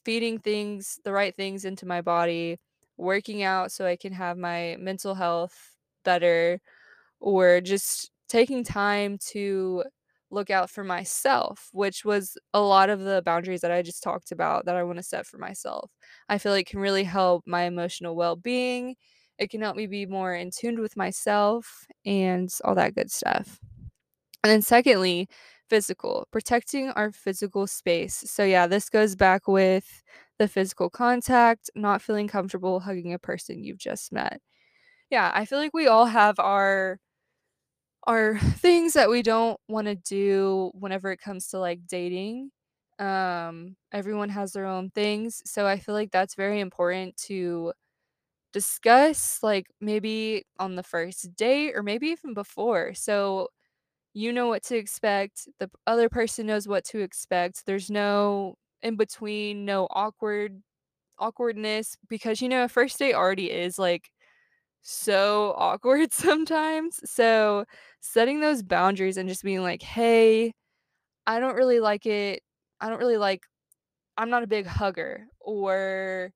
feeding 0.04 0.38
things 0.40 1.00
the 1.04 1.12
right 1.12 1.36
things 1.36 1.64
into 1.66 1.86
my 1.86 2.00
body, 2.02 2.58
working 2.98 3.42
out 3.42 3.72
so 3.72 3.86
I 3.86 3.96
can 3.96 4.12
have 4.14 4.38
my 4.38 4.76
mental 4.80 5.14
health 5.14 5.76
better, 6.04 6.60
or 7.20 7.60
just 7.62 8.10
taking 8.28 8.64
time 8.64 9.18
to 9.30 9.84
look 10.30 10.50
out 10.50 10.70
for 10.70 10.84
myself, 10.84 11.68
which 11.72 12.04
was 12.04 12.36
a 12.54 12.60
lot 12.60 12.90
of 12.90 13.00
the 13.00 13.22
boundaries 13.24 13.60
that 13.62 13.70
I 13.72 13.82
just 13.82 14.02
talked 14.02 14.32
about 14.32 14.66
that 14.66 14.76
I 14.76 14.82
wanna 14.82 15.02
set 15.02 15.26
for 15.26 15.38
myself. 15.38 15.90
I 16.28 16.38
feel 16.38 16.52
like 16.52 16.66
can 16.66 16.80
really 16.80 17.04
help 17.04 17.44
my 17.46 17.62
emotional 17.62 18.16
well-being. 18.16 18.96
It 19.38 19.50
can 19.50 19.62
help 19.62 19.76
me 19.76 19.86
be 19.86 20.06
more 20.06 20.34
in 20.34 20.50
tune 20.50 20.80
with 20.80 20.96
myself 20.96 21.86
and 22.04 22.50
all 22.64 22.74
that 22.74 22.94
good 22.94 23.10
stuff. 23.10 23.58
And 24.44 24.50
then 24.50 24.62
secondly, 24.62 25.28
physical, 25.68 26.26
protecting 26.30 26.90
our 26.90 27.12
physical 27.12 27.66
space. 27.66 28.14
So 28.26 28.44
yeah, 28.44 28.66
this 28.66 28.88
goes 28.88 29.16
back 29.16 29.48
with 29.48 30.02
the 30.38 30.48
physical 30.48 30.90
contact, 30.90 31.70
not 31.74 32.02
feeling 32.02 32.28
comfortable 32.28 32.80
hugging 32.80 33.12
a 33.12 33.18
person 33.18 33.64
you've 33.64 33.78
just 33.78 34.12
met. 34.12 34.40
Yeah, 35.10 35.30
I 35.34 35.44
feel 35.44 35.58
like 35.58 35.74
we 35.74 35.86
all 35.88 36.06
have 36.06 36.38
our 36.38 36.98
our 38.08 38.38
things 38.40 38.94
that 38.94 39.10
we 39.10 39.22
don't 39.22 39.60
wanna 39.68 39.96
do 39.96 40.72
whenever 40.74 41.12
it 41.12 41.20
comes 41.20 41.48
to, 41.50 41.60
like, 41.60 41.86
dating. 41.88 42.52
Um, 43.00 43.76
everyone 43.92 44.30
has 44.30 44.52
their 44.54 44.66
own 44.66 44.90
things, 44.92 45.42
so 45.46 45.66
I 45.68 45.78
feel 45.80 45.94
like 45.96 46.12
that's 46.12 46.36
very 46.36 46.60
important 46.60 47.16
to 47.28 47.74
discuss, 48.52 49.42
like, 49.42 49.66
maybe 49.80 50.44
on 50.58 50.76
the 50.76 50.82
first 50.82 51.34
date 51.36 51.74
or 51.76 51.82
maybe 51.82 52.08
even 52.08 52.34
before. 52.34 52.94
So 52.94 53.48
you 54.14 54.32
know 54.32 54.48
what 54.48 54.62
to 54.64 54.76
expect, 54.76 55.48
the 55.60 55.70
other 55.86 56.08
person 56.08 56.46
knows 56.46 56.68
what 56.68 56.84
to 56.86 57.00
expect, 57.00 57.66
there's 57.66 57.90
no 57.90 58.56
in 58.82 58.96
between, 58.96 59.64
no 59.64 59.86
awkward 59.90 60.62
awkwardness 61.18 61.96
because, 62.08 62.40
you 62.42 62.48
know, 62.48 62.64
a 62.64 62.68
first 62.68 62.98
date 62.98 63.14
already 63.14 63.50
is, 63.52 63.78
like, 63.78 64.10
so 64.82 65.54
awkward 65.56 66.12
sometimes, 66.14 67.00
so 67.10 67.64
setting 68.00 68.40
those 68.40 68.62
boundaries 68.62 69.16
and 69.16 69.28
just 69.28 69.42
being 69.44 69.62
like, 69.62 69.82
"Hey, 69.82 70.52
I 71.26 71.40
don't 71.40 71.56
really 71.56 71.80
like 71.80 72.06
it 72.06 72.42
I 72.80 72.88
don't 72.90 72.98
really 73.00 73.18
like 73.18 73.44
I'm 74.18 74.30
not 74.30 74.42
a 74.44 74.48
big 74.48 74.66
hugger," 74.66 75.28
or 75.40 76.32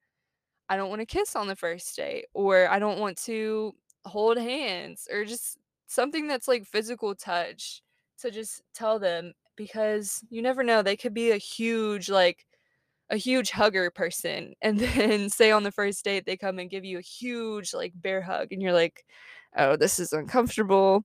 "I 0.69 0.77
don't 0.77 0.91
wanna 0.91 1.07
kiss 1.07 1.37
on 1.37 1.49
the 1.49 1.57
first 1.57 1.97
date," 1.97 2.27
or 2.35 2.69
"I 2.71 2.79
don't 2.81 3.01
want 3.01 3.19
to 3.25 3.75
hold 4.07 4.39
hands," 4.39 5.09
or 5.13 5.25
just 5.27 5.59
something 5.89 6.29
that's 6.29 6.49
like 6.49 6.67
physical 6.67 7.15
touch 7.17 7.83
to 8.21 8.31
just 8.33 8.63
tell 8.75 8.99
them 9.01 9.35
because 9.57 10.25
you 10.31 10.43
never 10.43 10.63
know, 10.65 10.83
they 10.83 10.97
could 10.97 11.15
be 11.15 11.31
a 11.33 11.39
huge, 11.39 12.09
like 12.11 12.47
a 13.13 13.19
huge 13.19 13.51
hugger 13.53 13.91
person, 13.93 14.55
and 14.63 14.81
then 14.81 15.31
say 15.31 15.53
on 15.53 15.65
the 15.65 15.73
first 15.73 16.05
date, 16.05 16.27
they 16.27 16.39
come 16.39 16.61
and 16.61 16.71
give 16.71 16.85
you 16.87 16.99
a 16.99 17.03
huge, 17.03 17.75
like, 17.75 17.93
bear 17.97 18.23
hug, 18.23 18.49
and 18.53 18.63
you're 18.63 18.75
like, 18.75 19.05
"Oh, 19.57 19.77
this 19.77 20.01
is 20.01 20.13
uncomfortable." 20.15 21.05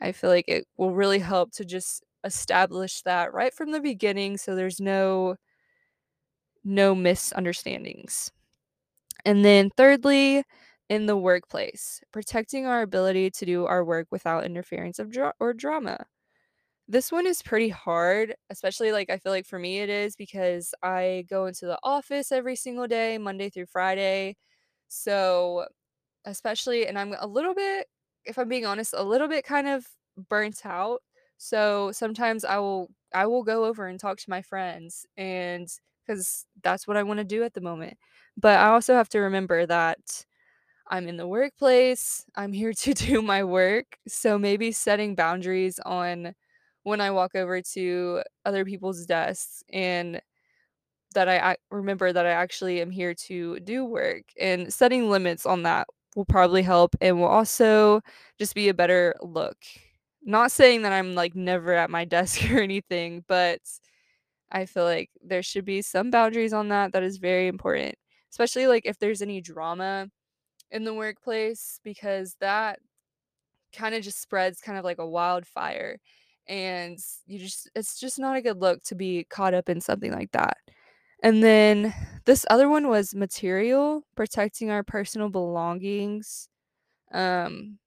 I 0.00 0.12
feel 0.12 0.30
like 0.30 0.46
it 0.48 0.66
will 0.78 0.94
really 0.94 1.20
help 1.20 1.52
to 1.54 1.64
just 1.66 2.04
establish 2.24 3.02
that 3.04 3.32
right 3.34 3.54
from 3.54 3.72
the 3.72 3.80
beginning 3.80 4.38
so 4.38 4.56
there's 4.56 4.80
no 4.80 5.36
no 6.64 6.94
misunderstandings. 6.94 8.30
And 9.24 9.44
then 9.44 9.70
thirdly, 9.76 10.44
in 10.88 11.06
the 11.06 11.16
workplace, 11.16 12.02
protecting 12.12 12.66
our 12.66 12.82
ability 12.82 13.30
to 13.32 13.46
do 13.46 13.66
our 13.66 13.84
work 13.84 14.08
without 14.10 14.44
interference 14.44 14.98
of 14.98 15.10
dra 15.12 15.34
or 15.40 15.52
drama. 15.54 16.06
This 16.88 17.10
one 17.10 17.26
is 17.26 17.42
pretty 17.42 17.70
hard, 17.70 18.34
especially, 18.50 18.92
like, 18.92 19.08
I 19.10 19.16
feel 19.18 19.32
like 19.32 19.46
for 19.46 19.58
me 19.58 19.78
it 19.80 19.88
is 19.88 20.16
because 20.16 20.74
I 20.82 21.24
go 21.30 21.46
into 21.46 21.64
the 21.66 21.78
office 21.82 22.30
every 22.30 22.56
single 22.56 22.86
day, 22.86 23.16
Monday 23.18 23.48
through 23.48 23.66
Friday. 23.66 24.36
So, 24.88 25.66
especially 26.26 26.86
and 26.88 26.98
I'm 26.98 27.14
a 27.20 27.26
little 27.26 27.54
bit, 27.54 27.88
if 28.26 28.38
I'm 28.38 28.48
being 28.48 28.66
honest, 28.66 28.94
a 28.96 29.04
little 29.04 29.28
bit 29.28 29.44
kind 29.44 29.68
of 29.68 29.86
burnt 30.30 30.66
out. 30.66 31.02
So, 31.38 31.92
sometimes 31.92 32.44
I 32.44 32.58
will 32.58 32.90
I 33.14 33.26
will 33.26 33.44
go 33.44 33.64
over 33.66 33.86
and 33.88 34.00
talk 34.00 34.18
to 34.18 34.30
my 34.30 34.42
friends 34.42 35.06
and 35.16 35.68
because 36.06 36.46
that's 36.64 36.86
what 36.88 36.96
I 36.98 37.02
wanna 37.04 37.24
do 37.24 37.44
at 37.44 37.54
the 37.54 37.60
moment. 37.62 37.98
But 38.36 38.58
I 38.60 38.68
also 38.68 38.94
have 38.94 39.08
to 39.10 39.20
remember 39.20 39.66
that 39.66 40.26
I'm 40.88 41.08
in 41.08 41.16
the 41.16 41.26
workplace, 41.28 42.24
I'm 42.36 42.52
here 42.52 42.72
to 42.84 42.94
do 42.94 43.22
my 43.22 43.44
work, 43.44 43.98
so 44.08 44.38
maybe 44.38 44.72
setting 44.72 45.14
boundaries 45.14 45.78
on 45.86 46.34
when 46.84 47.00
I 47.02 47.10
walk 47.12 47.34
over 47.36 47.62
to 47.62 48.22
other 48.46 48.64
people's 48.64 49.06
desks 49.06 49.64
and 49.72 50.20
that 51.14 51.28
I 51.28 51.56
remember 51.70 52.12
that 52.12 52.26
I 52.26 52.30
actually 52.30 52.80
am 52.80 52.90
here 52.90 53.14
to 53.26 53.60
do 53.60 53.84
work, 53.84 54.24
and 54.40 54.72
setting 54.72 55.10
limits 55.10 55.46
on 55.46 55.62
that 55.62 55.86
will 56.16 56.24
probably 56.24 56.62
help 56.62 56.96
and 57.00 57.18
will 57.20 57.28
also 57.28 58.00
just 58.38 58.54
be 58.54 58.68
a 58.68 58.74
better 58.74 59.14
look. 59.22 59.56
Not 60.24 60.50
saying 60.52 60.82
that 60.82 60.92
I'm, 60.92 61.14
like, 61.14 61.34
never 61.36 61.72
at 61.74 61.90
my 61.90 62.04
desk 62.06 62.50
or 62.50 62.60
anything, 62.60 63.24
but 63.28 63.60
I 64.50 64.66
feel 64.66 64.84
like 64.84 65.10
there 65.22 65.42
should 65.42 65.64
be 65.64 65.82
some 65.82 66.10
boundaries 66.10 66.52
on 66.52 66.68
that 66.68 66.92
that 66.92 67.02
is 67.02 67.18
very 67.18 67.48
important, 67.48 67.96
especially, 68.30 68.66
like, 68.66 68.86
if 68.86 68.98
there's 68.98 69.22
any 69.22 69.40
drama 69.40 70.08
in 70.70 70.84
the 70.84 70.94
workplace 70.94 71.80
because 71.84 72.36
that 72.40 72.80
kinda 73.72 74.00
just 74.00 74.20
spreads 74.22 74.60
kind 74.60 74.78
of 74.78 74.84
like 74.84 74.98
a 74.98 75.06
wildfire, 75.06 75.98
and 76.48 76.98
you 77.26 77.38
just 77.40 77.70
it's 77.74 77.98
just 78.00 78.18
not 78.18 78.36
a 78.36 78.42
good 78.42 78.60
look 78.60 78.82
to 78.84 78.94
be 78.94 79.24
caught 79.30 79.54
up 79.54 79.68
in 79.68 79.80
something 79.80 80.12
like 80.12 80.32
that. 80.32 80.58
And 81.22 81.42
then 81.44 81.94
this 82.26 82.46
other 82.50 82.68
one 82.68 82.88
was 82.88 83.14
material, 83.14 84.04
protecting 84.16 84.70
our 84.70 84.82
personal 84.84 85.30
belongings. 85.30 86.48
Um, 87.12 87.78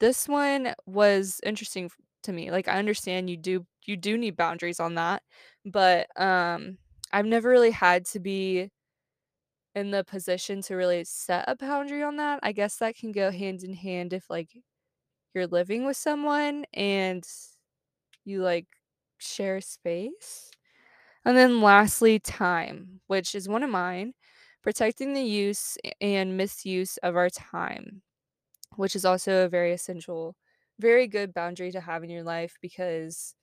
this 0.00 0.28
one 0.28 0.74
was 0.86 1.40
interesting 1.44 1.90
to 2.24 2.32
me, 2.32 2.50
like, 2.52 2.68
I 2.68 2.78
understand 2.78 3.30
you 3.30 3.36
do 3.38 3.66
you 3.86 3.96
do 3.96 4.18
need 4.18 4.36
boundaries 4.36 4.80
on 4.80 4.96
that, 4.96 5.22
but, 5.66 6.08
um, 6.20 6.78
I've 7.12 7.26
never 7.26 7.48
really 7.50 7.70
had 7.72 8.06
to 8.08 8.20
be 8.20 8.70
in 9.74 9.90
the 9.90 10.04
position 10.04 10.62
to 10.62 10.74
really 10.76 11.04
set 11.04 11.44
a 11.46 11.54
boundary 11.56 12.02
on 12.02 12.16
that. 12.16 12.40
I 12.42 12.52
guess 12.52 12.76
that 12.78 12.96
can 12.96 13.12
go 13.12 13.30
hand 13.30 13.62
in 13.62 13.74
hand 13.74 14.12
if, 14.12 14.28
like, 14.30 14.50
you're 15.34 15.46
living 15.48 15.84
with 15.86 15.96
someone 15.96 16.66
and 16.74 17.24
you, 18.28 18.42
like, 18.42 18.66
share 19.18 19.60
space? 19.60 20.50
And 21.24 21.36
then 21.36 21.60
lastly, 21.62 22.18
time, 22.20 23.00
which 23.08 23.34
is 23.34 23.48
one 23.48 23.62
of 23.62 23.70
mine, 23.70 24.14
protecting 24.62 25.14
the 25.14 25.22
use 25.22 25.76
and 26.00 26.36
misuse 26.36 26.96
of 26.98 27.16
our 27.16 27.30
time, 27.30 28.02
which 28.76 28.96
is 28.96 29.04
also 29.04 29.44
a 29.44 29.48
very 29.48 29.72
essential 29.72 30.36
very 30.80 31.06
good 31.08 31.34
boundary 31.34 31.72
to 31.72 31.80
have 31.80 32.04
in 32.04 32.10
your 32.10 32.22
life 32.24 32.56
because, 32.62 33.34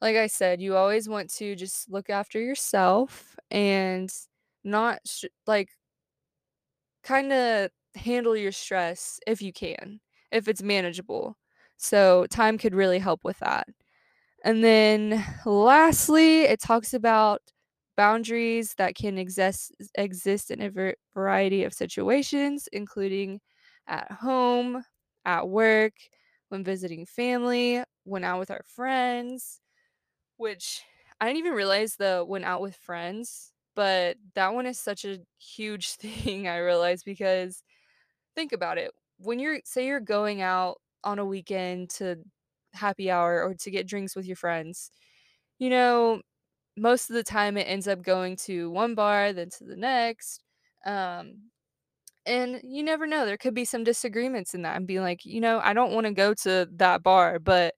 like 0.00 0.16
I 0.16 0.26
said, 0.28 0.60
you 0.62 0.76
always 0.76 1.08
want 1.08 1.30
to 1.34 1.56
just 1.56 1.90
look 1.90 2.10
after 2.10 2.40
yourself 2.40 3.36
and 3.50 4.10
not 4.64 5.00
sh 5.06 5.24
like 5.46 5.70
kinda 7.02 7.70
handle 7.94 8.36
your 8.36 8.52
stress 8.52 9.20
if 9.26 9.42
you 9.42 9.52
can, 9.52 10.00
if 10.30 10.48
it's 10.48 10.62
manageable. 10.62 11.36
So, 11.78 12.26
time 12.26 12.58
could 12.58 12.74
really 12.74 12.98
help 12.98 13.24
with 13.24 13.38
that. 13.38 13.66
And 14.44 14.64
then 14.64 15.24
lastly, 15.44 16.42
it 16.42 16.60
talks 16.60 16.94
about 16.94 17.42
boundaries 17.96 18.74
that 18.78 18.94
can 18.94 19.18
exist 19.18 19.72
exist 19.96 20.50
in 20.50 20.62
a 20.62 20.70
var 20.70 20.94
variety 21.14 21.64
of 21.64 21.74
situations, 21.74 22.68
including 22.72 23.40
at 23.86 24.10
home, 24.12 24.82
at 25.24 25.48
work, 25.48 25.92
when 26.48 26.64
visiting 26.64 27.04
family, 27.06 27.82
when 28.04 28.24
out 28.24 28.38
with 28.38 28.50
our 28.50 28.62
friends, 28.64 29.60
which 30.38 30.82
I 31.20 31.26
didn't 31.26 31.38
even 31.40 31.54
realize 31.54 31.96
the 31.96 32.24
"when 32.26 32.44
out 32.44 32.62
with 32.62 32.76
friends," 32.76 33.52
but 33.76 34.16
that 34.34 34.54
one 34.54 34.66
is 34.66 34.78
such 34.80 35.04
a 35.06 35.20
huge 35.38 35.90
thing, 35.96 36.48
I 36.48 36.58
realized, 36.58 37.04
because 37.06 37.62
think 38.36 38.52
about 38.52 38.78
it, 38.78 38.92
when 39.18 39.38
you're 39.40 39.60
say 39.64 39.86
you're 39.86 40.00
going 40.00 40.42
out 40.42 40.80
on 41.04 41.18
a 41.20 41.24
weekend 41.26 41.90
to 41.90 42.18
happy 42.74 43.10
hour 43.10 43.42
or 43.44 43.54
to 43.54 43.70
get 43.70 43.86
drinks 43.88 44.16
with 44.16 44.26
your 44.26 44.36
friends, 44.36 44.90
you 45.58 45.70
know, 45.70 46.22
most 46.76 47.10
of 47.10 47.16
the 47.16 47.24
time 47.24 47.56
it 47.58 47.64
ends 47.68 47.88
up 47.88 48.02
going 48.02 48.36
to 48.36 48.70
one 48.70 48.94
bar, 48.96 49.32
then 49.34 49.50
to 49.58 49.64
the 49.64 49.76
next, 49.76 50.42
um, 50.86 51.34
and 52.26 52.60
you 52.64 52.82
never 52.84 53.06
know, 53.06 53.26
there 53.26 53.38
could 53.38 53.54
be 53.54 53.64
some 53.66 53.84
disagreements 53.84 54.54
in 54.54 54.62
that 54.62 54.76
and 54.76 54.86
being 54.86 55.02
like, 55.02 55.24
"You 55.26 55.40
know, 55.40 55.60
I 55.60 55.72
don't 55.74 55.92
wanna 55.94 56.12
go 56.12 56.34
to 56.34 56.68
that 56.76 57.02
bar, 57.02 57.38
but 57.40 57.74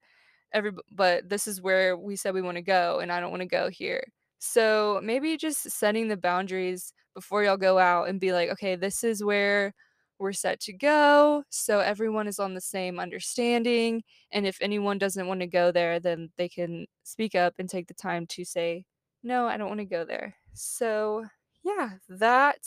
every 0.53 0.73
but 0.93 1.29
this 1.29 1.47
is 1.49 1.61
where 1.63 1.97
we 1.97 2.17
said 2.17 2.35
we 2.35 2.43
wanna 2.43 2.63
go, 2.63 3.01
and 3.01 3.13
I 3.13 3.21
don't 3.21 3.31
wanna 3.33 3.47
go 3.47 3.71
here. 3.71 4.05
So, 4.41 5.01
maybe 5.05 5.37
just 5.39 5.71
setting 5.71 6.09
the 6.09 6.17
boundaries 6.19 6.93
before 7.15 7.45
y'all 7.45 7.57
go 7.59 7.79
out 7.79 8.09
and 8.09 8.21
be 8.21 8.33
like, 8.33 8.51
"Okay, 8.51 8.77
this 8.77 9.05
is 9.05 9.25
where 9.25 9.75
we're 10.23 10.33
set 10.35 10.61
to 10.63 10.73
go," 10.75 11.45
so 11.51 11.81
everyone 11.81 12.29
is 12.29 12.39
on 12.41 12.55
the 12.55 12.63
same 12.63 13.01
understanding, 13.01 14.05
and 14.33 14.47
if 14.47 14.59
anyone 14.63 14.99
doesn't 14.99 15.29
wanna 15.29 15.49
go 15.49 15.73
there, 15.73 16.01
then 16.01 16.31
they 16.39 16.49
can 16.49 16.87
speak 17.05 17.35
up 17.37 17.55
and 17.59 17.69
take 17.71 17.89
the 17.89 17.95
time 17.95 18.27
to 18.29 18.45
say, 18.47 18.87
"No, 19.25 19.47
I 19.49 19.59
don't 19.59 19.69
wanna 19.71 19.85
go 19.87 20.05
there." 20.07 20.37
So, 20.55 21.27
yeah, 21.65 21.99
that 22.09 22.59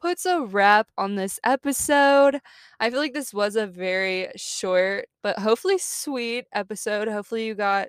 puts 0.00 0.26
a 0.26 0.40
wrap 0.42 0.88
on 0.98 1.16
this 1.16 1.40
episode. 1.44 2.40
I 2.80 2.90
feel 2.90 3.00
like 3.00 3.14
this 3.14 3.34
was 3.34 3.56
a 3.56 3.66
very 3.66 4.30
short, 4.36 5.08
but 5.22 5.38
hopefully 5.40 5.78
sweet 5.78 6.46
episode. 6.52 7.08
Hopefully 7.08 7.46
you 7.46 7.54
got 7.54 7.88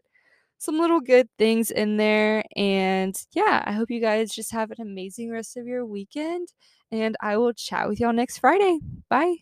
some 0.59 0.79
little 0.79 1.01
good 1.01 1.29
things 1.39 1.71
in 1.71 1.97
there, 1.97 2.43
and 2.57 3.15
yeah, 3.33 3.63
I 3.65 3.73
hope 3.73 3.91
you 3.91 4.01
guys 4.01 4.31
just 4.33 4.51
have 4.53 4.71
an 4.71 4.81
amazing 4.81 5.31
rest 5.31 5.57
of 5.57 5.67
your 5.67 5.85
weekend, 5.85 6.49
and 6.91 7.15
I 7.21 7.37
will 7.37 7.53
chat 7.53 7.87
with 7.87 7.99
y'all 7.99 8.13
next 8.13 8.39
Friday. 8.39 8.79
Bye. 9.09 9.37